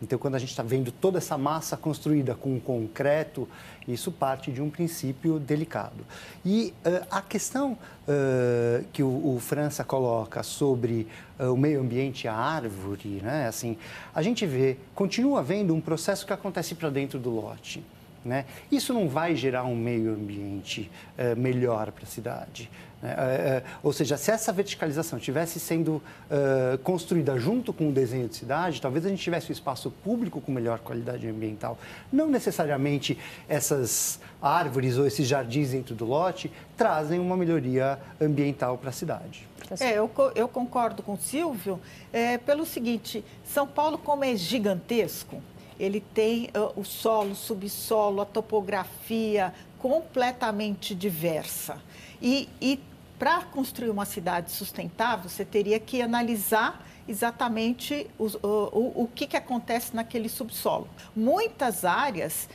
Então, 0.00 0.18
quando 0.18 0.34
a 0.34 0.38
gente 0.38 0.50
está 0.50 0.62
vendo 0.62 0.92
toda 0.92 1.18
essa 1.18 1.36
massa 1.36 1.76
construída 1.76 2.34
com 2.34 2.60
concreto, 2.60 3.48
isso 3.88 4.12
parte 4.12 4.52
de 4.52 4.62
um 4.62 4.70
princípio 4.70 5.40
delicado. 5.40 6.04
E 6.44 6.72
uh, 6.84 7.06
a 7.10 7.22
questão 7.22 7.72
uh, 7.72 8.84
que 8.92 9.02
o, 9.02 9.34
o, 9.34 9.40
França 9.40 9.82
coloca 9.82 10.42
sobre 10.42 11.08
uh, 11.40 11.52
o 11.52 11.56
meio 11.56 11.80
ambiente, 11.80 12.28
a 12.28 12.34
árvore, 12.34 13.20
né? 13.22 13.48
assim, 13.48 13.76
a 14.14 14.22
gente 14.22 14.46
vê, 14.46 14.76
continua 14.94 15.40
havendo 15.40 15.74
um 15.74 15.80
processo 15.80 16.26
que 16.26 16.32
acontece 16.32 16.74
para 16.74 16.90
dentro 16.90 17.18
do 17.18 17.30
lote. 17.30 17.82
Né? 18.24 18.46
Isso 18.72 18.92
não 18.94 19.08
vai 19.08 19.36
gerar 19.36 19.64
um 19.64 19.76
meio 19.76 20.14
ambiente 20.14 20.90
melhor 21.36 21.92
para 21.92 22.04
a 22.04 22.06
cidade. 22.06 22.70
Né? 23.04 23.14
É, 23.18 23.22
é, 23.22 23.62
ou 23.82 23.92
seja, 23.92 24.16
se 24.16 24.30
essa 24.30 24.50
verticalização 24.50 25.18
estivesse 25.18 25.60
sendo 25.60 25.96
uh, 25.96 26.78
construída 26.82 27.38
junto 27.38 27.70
com 27.70 27.90
o 27.90 27.92
desenho 27.92 28.26
de 28.26 28.34
cidade, 28.34 28.80
talvez 28.80 29.04
a 29.04 29.10
gente 29.10 29.22
tivesse 29.22 29.50
um 29.50 29.52
espaço 29.52 29.90
público 29.90 30.40
com 30.40 30.50
melhor 30.50 30.78
qualidade 30.78 31.28
ambiental. 31.28 31.78
Não 32.10 32.28
necessariamente 32.28 33.18
essas 33.46 34.18
árvores 34.40 34.96
ou 34.96 35.06
esses 35.06 35.28
jardins 35.28 35.70
dentro 35.70 35.94
do 35.94 36.06
lote 36.06 36.50
trazem 36.78 37.20
uma 37.20 37.36
melhoria 37.36 37.98
ambiental 38.18 38.78
para 38.78 38.88
a 38.88 38.92
cidade. 38.92 39.46
É, 39.80 39.92
eu, 39.98 40.10
eu 40.34 40.48
concordo 40.48 41.02
com 41.02 41.14
o 41.14 41.18
Silvio 41.18 41.80
é, 42.12 42.38
pelo 42.38 42.64
seguinte: 42.64 43.22
São 43.44 43.66
Paulo, 43.66 43.98
como 43.98 44.24
é 44.24 44.34
gigantesco, 44.34 45.42
ele 45.78 46.00
tem 46.00 46.50
uh, 46.54 46.78
o 46.78 46.84
solo, 46.84 47.32
o 47.32 47.36
subsolo, 47.36 48.20
a 48.20 48.24
topografia 48.24 49.52
completamente 49.78 50.94
diversa. 50.94 51.78
E, 52.20 52.48
e 52.60 52.80
para 53.18 53.42
construir 53.42 53.90
uma 53.90 54.04
cidade 54.04 54.50
sustentável, 54.50 55.28
você 55.28 55.44
teria 55.44 55.78
que 55.78 56.00
analisar 56.00 56.84
exatamente 57.06 58.06
o, 58.18 58.26
o, 58.46 59.02
o 59.02 59.10
que, 59.14 59.26
que 59.26 59.36
acontece 59.36 59.94
naquele 59.94 60.28
subsolo. 60.28 60.88
Muitas 61.14 61.84
áreas 61.84 62.48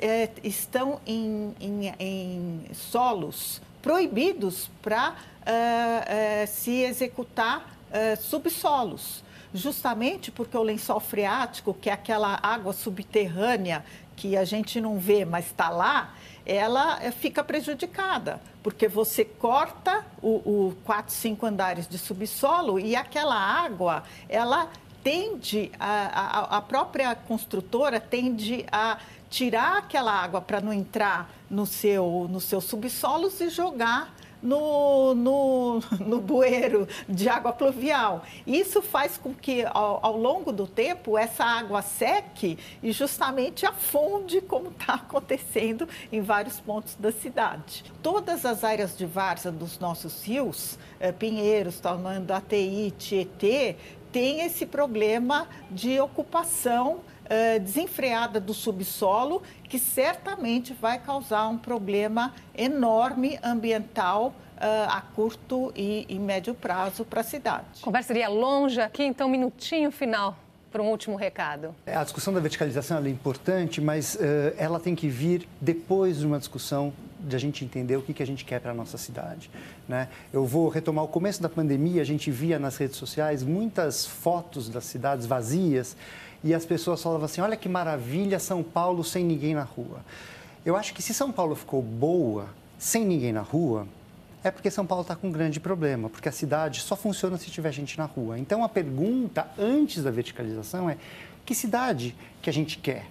é, 0.00 0.28
estão 0.42 1.00
em, 1.06 1.54
em, 1.60 1.94
em, 1.98 2.74
solos 2.74 3.62
proibidos 3.80 4.70
para 4.80 5.16
é, 5.44 6.42
é, 6.42 6.46
se 6.46 6.82
executar 6.82 7.70
subsolos, 8.18 9.22
justamente 9.54 10.30
porque 10.30 10.56
o 10.56 10.62
lençol 10.62 11.00
freático, 11.00 11.74
que 11.74 11.90
é 11.90 11.92
aquela 11.92 12.38
água 12.42 12.72
subterrânea 12.72 13.84
que 14.16 14.36
a 14.36 14.44
gente 14.44 14.80
não 14.80 14.98
vê, 14.98 15.24
mas 15.24 15.46
está 15.46 15.68
lá, 15.68 16.14
ela 16.44 17.02
é, 17.02 17.10
fica 17.10 17.42
prejudicada, 17.42 18.40
porque 18.62 18.88
você 18.88 19.24
corta 19.24 20.04
o, 20.20 20.68
o 20.68 20.76
quatro, 20.84 21.14
cinco 21.14 21.46
andares 21.46 21.86
de 21.86 21.98
subsolo 21.98 22.78
e 22.78 22.96
aquela 22.96 23.36
água, 23.36 24.04
ela 24.28 24.68
tende, 25.02 25.70
a, 25.78 26.50
a, 26.50 26.58
a 26.58 26.60
própria 26.60 27.14
construtora 27.14 28.00
tende 28.00 28.64
a 28.70 28.98
tirar 29.28 29.78
aquela 29.78 30.12
água 30.12 30.40
para 30.40 30.60
não 30.60 30.72
entrar 30.72 31.30
no 31.50 31.66
seu, 31.66 32.26
no 32.30 32.40
seu 32.40 32.60
subsolos 32.60 33.40
e 33.40 33.48
jogar 33.48 34.14
no, 34.42 35.14
no, 35.14 35.80
no 36.04 36.20
bueiro 36.20 36.88
de 37.08 37.28
água 37.28 37.52
pluvial. 37.52 38.24
Isso 38.46 38.82
faz 38.82 39.16
com 39.16 39.32
que, 39.32 39.64
ao, 39.64 40.00
ao 40.02 40.16
longo 40.16 40.52
do 40.52 40.66
tempo, 40.66 41.16
essa 41.16 41.44
água 41.44 41.80
seque 41.82 42.58
e 42.82 42.92
justamente 42.92 43.64
afunde, 43.64 44.40
como 44.40 44.68
está 44.68 44.94
acontecendo 45.12 45.88
em 46.10 46.20
vários 46.20 46.58
pontos 46.58 46.96
da 46.96 47.12
cidade. 47.12 47.84
Todas 48.02 48.44
as 48.44 48.64
áreas 48.64 48.96
de 48.96 49.06
várzea 49.06 49.52
dos 49.52 49.78
nossos 49.78 50.24
rios, 50.24 50.78
eh, 50.98 51.12
Pinheiros, 51.12 51.80
ATI, 52.34 52.92
Tietê, 52.98 53.76
tem 54.10 54.42
esse 54.42 54.66
problema 54.66 55.48
de 55.70 55.98
ocupação 56.00 57.00
uh, 57.32 57.60
desenfreada 57.60 58.38
do 58.38 58.52
subsolo, 58.52 59.42
que 59.64 59.78
certamente 59.78 60.74
vai 60.74 60.98
causar 60.98 61.48
um 61.48 61.56
problema 61.56 62.34
enorme 62.54 63.38
ambiental 63.42 64.34
Uh, 64.62 64.86
a 64.88 65.00
curto 65.00 65.72
e, 65.74 66.06
e 66.08 66.20
médio 66.20 66.54
prazo 66.54 67.04
para 67.04 67.22
a 67.22 67.24
cidade. 67.24 67.82
Conversa 67.82 68.12
iria 68.12 68.28
longe 68.28 68.80
aqui, 68.80 69.02
então, 69.02 69.26
um 69.26 69.30
minutinho 69.30 69.90
final 69.90 70.36
para 70.70 70.80
um 70.80 70.88
último 70.88 71.16
recado. 71.16 71.74
É, 71.84 71.96
a 71.96 72.04
discussão 72.04 72.32
da 72.32 72.38
verticalização 72.38 73.04
é 73.04 73.08
importante, 73.08 73.80
mas 73.80 74.14
uh, 74.14 74.18
ela 74.56 74.78
tem 74.78 74.94
que 74.94 75.08
vir 75.08 75.48
depois 75.60 76.20
de 76.20 76.26
uma 76.26 76.38
discussão 76.38 76.92
de 77.20 77.36
a 77.36 77.38
gente 77.38 77.64
entender 77.64 77.96
o 77.96 78.02
que, 78.02 78.12
que 78.14 78.22
a 78.22 78.26
gente 78.26 78.44
quer 78.44 78.60
para 78.60 78.70
a 78.70 78.74
nossa 78.74 78.98
cidade. 78.98 79.50
Né? 79.88 80.08
Eu 80.32 80.44
vou 80.44 80.68
retomar 80.68 81.04
o 81.04 81.08
começo 81.08 81.42
da 81.42 81.48
pandemia, 81.48 82.00
a 82.00 82.04
gente 82.04 82.30
via 82.30 82.58
nas 82.58 82.76
redes 82.76 82.96
sociais 82.96 83.42
muitas 83.42 84.06
fotos 84.06 84.68
das 84.68 84.84
cidades 84.84 85.26
vazias 85.26 85.96
e 86.44 86.54
as 86.54 86.64
pessoas 86.64 87.02
falavam 87.02 87.24
assim: 87.24 87.40
olha 87.40 87.56
que 87.56 87.68
maravilha, 87.68 88.38
São 88.38 88.62
Paulo 88.62 89.04
sem 89.04 89.24
ninguém 89.24 89.54
na 89.54 89.62
rua. 89.62 90.00
Eu 90.64 90.76
acho 90.76 90.94
que 90.94 91.02
se 91.02 91.12
São 91.12 91.32
Paulo 91.32 91.54
ficou 91.54 91.82
boa 91.82 92.48
sem 92.78 93.04
ninguém 93.04 93.32
na 93.32 93.42
rua, 93.42 93.86
é 94.44 94.50
porque 94.50 94.70
São 94.70 94.84
Paulo 94.86 95.02
está 95.02 95.14
com 95.14 95.28
um 95.28 95.32
grande 95.32 95.60
problema, 95.60 96.08
porque 96.08 96.28
a 96.28 96.32
cidade 96.32 96.80
só 96.80 96.96
funciona 96.96 97.38
se 97.38 97.50
tiver 97.50 97.72
gente 97.72 97.96
na 97.96 98.04
rua. 98.04 98.38
Então 98.38 98.64
a 98.64 98.68
pergunta 98.68 99.48
antes 99.58 100.02
da 100.02 100.10
verticalização 100.10 100.90
é: 100.90 100.96
que 101.44 101.54
cidade 101.54 102.14
que 102.40 102.50
a 102.50 102.52
gente 102.52 102.78
quer? 102.78 103.06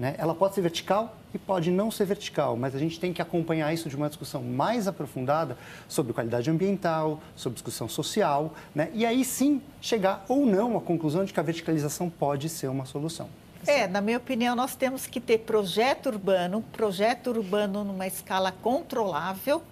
Né? 0.00 0.14
Ela 0.16 0.34
pode 0.34 0.54
ser 0.54 0.62
vertical 0.62 1.14
e 1.34 1.38
pode 1.38 1.70
não 1.70 1.90
ser 1.90 2.06
vertical, 2.06 2.56
mas 2.56 2.74
a 2.74 2.78
gente 2.78 2.98
tem 2.98 3.12
que 3.12 3.20
acompanhar 3.20 3.70
isso 3.74 3.86
de 3.86 3.94
uma 3.94 4.08
discussão 4.08 4.42
mais 4.42 4.88
aprofundada 4.88 5.58
sobre 5.86 6.14
qualidade 6.14 6.50
ambiental, 6.50 7.20
sobre 7.36 7.56
discussão 7.56 7.86
social, 7.86 8.54
né? 8.74 8.90
e 8.94 9.04
aí 9.04 9.22
sim 9.22 9.60
chegar 9.78 10.24
ou 10.26 10.46
não 10.46 10.78
à 10.78 10.80
conclusão 10.80 11.22
de 11.22 11.34
que 11.34 11.38
a 11.38 11.42
verticalização 11.42 12.08
pode 12.08 12.48
ser 12.48 12.68
uma 12.68 12.86
solução. 12.86 13.28
É, 13.66 13.86
na 13.86 14.00
minha 14.00 14.16
opinião, 14.16 14.56
nós 14.56 14.74
temos 14.74 15.06
que 15.06 15.20
ter 15.20 15.40
projeto 15.40 16.06
urbano, 16.06 16.64
projeto 16.72 17.26
urbano 17.26 17.84
numa 17.84 18.06
escala 18.06 18.50
controlável 18.50 19.62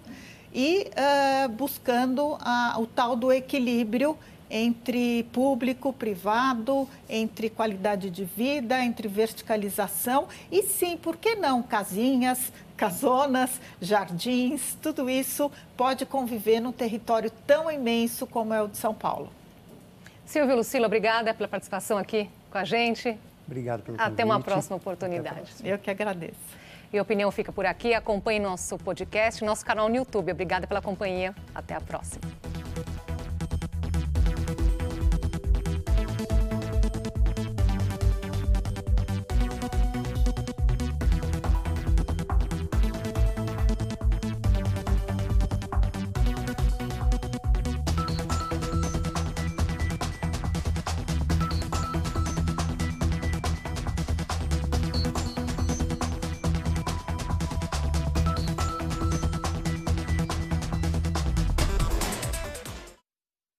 e 0.53 0.91
uh, 0.91 1.49
buscando 1.49 2.37
o 2.77 2.85
tal 2.85 3.15
do 3.15 3.31
equilíbrio 3.31 4.15
entre 4.49 5.23
público, 5.31 5.93
privado, 5.93 6.87
entre 7.09 7.49
qualidade 7.49 8.09
de 8.09 8.25
vida, 8.25 8.83
entre 8.83 9.07
verticalização 9.07 10.27
e 10.51 10.63
sim, 10.63 10.97
por 10.97 11.17
que 11.17 11.35
não 11.35 11.61
casinhas, 11.61 12.51
casonas, 12.75 13.61
jardins, 13.81 14.77
tudo 14.81 15.09
isso 15.09 15.51
pode 15.77 16.05
conviver 16.05 16.59
num 16.59 16.71
território 16.71 17.29
tão 17.45 17.69
imenso 17.69 18.25
como 18.25 18.53
é 18.53 18.61
o 18.61 18.67
de 18.67 18.77
São 18.77 18.93
Paulo. 18.93 19.29
Silvio 20.25 20.55
Lucila, 20.55 20.87
obrigada 20.87 21.33
pela 21.33 21.47
participação 21.47 21.97
aqui 21.97 22.29
com 22.51 22.57
a 22.57 22.63
gente. 22.63 23.17
Obrigado 23.45 23.81
pelo 23.81 23.97
convite. 23.97 24.13
Até 24.13 24.23
uma 24.23 24.39
próxima 24.39 24.75
oportunidade. 24.75 25.51
Eu 25.63 25.79
que 25.79 25.89
agradeço. 25.89 26.37
E 26.93 26.97
a 26.97 27.01
opinião 27.01 27.31
fica 27.31 27.51
por 27.51 27.65
aqui. 27.65 27.93
Acompanhe 27.93 28.39
nosso 28.39 28.77
podcast, 28.77 29.43
nosso 29.43 29.65
canal 29.65 29.89
no 29.89 29.95
YouTube. 29.95 30.31
Obrigada 30.31 30.67
pela 30.67 30.81
companhia. 30.81 31.35
Até 31.53 31.75
a 31.75 31.81
próxima. 31.81 32.21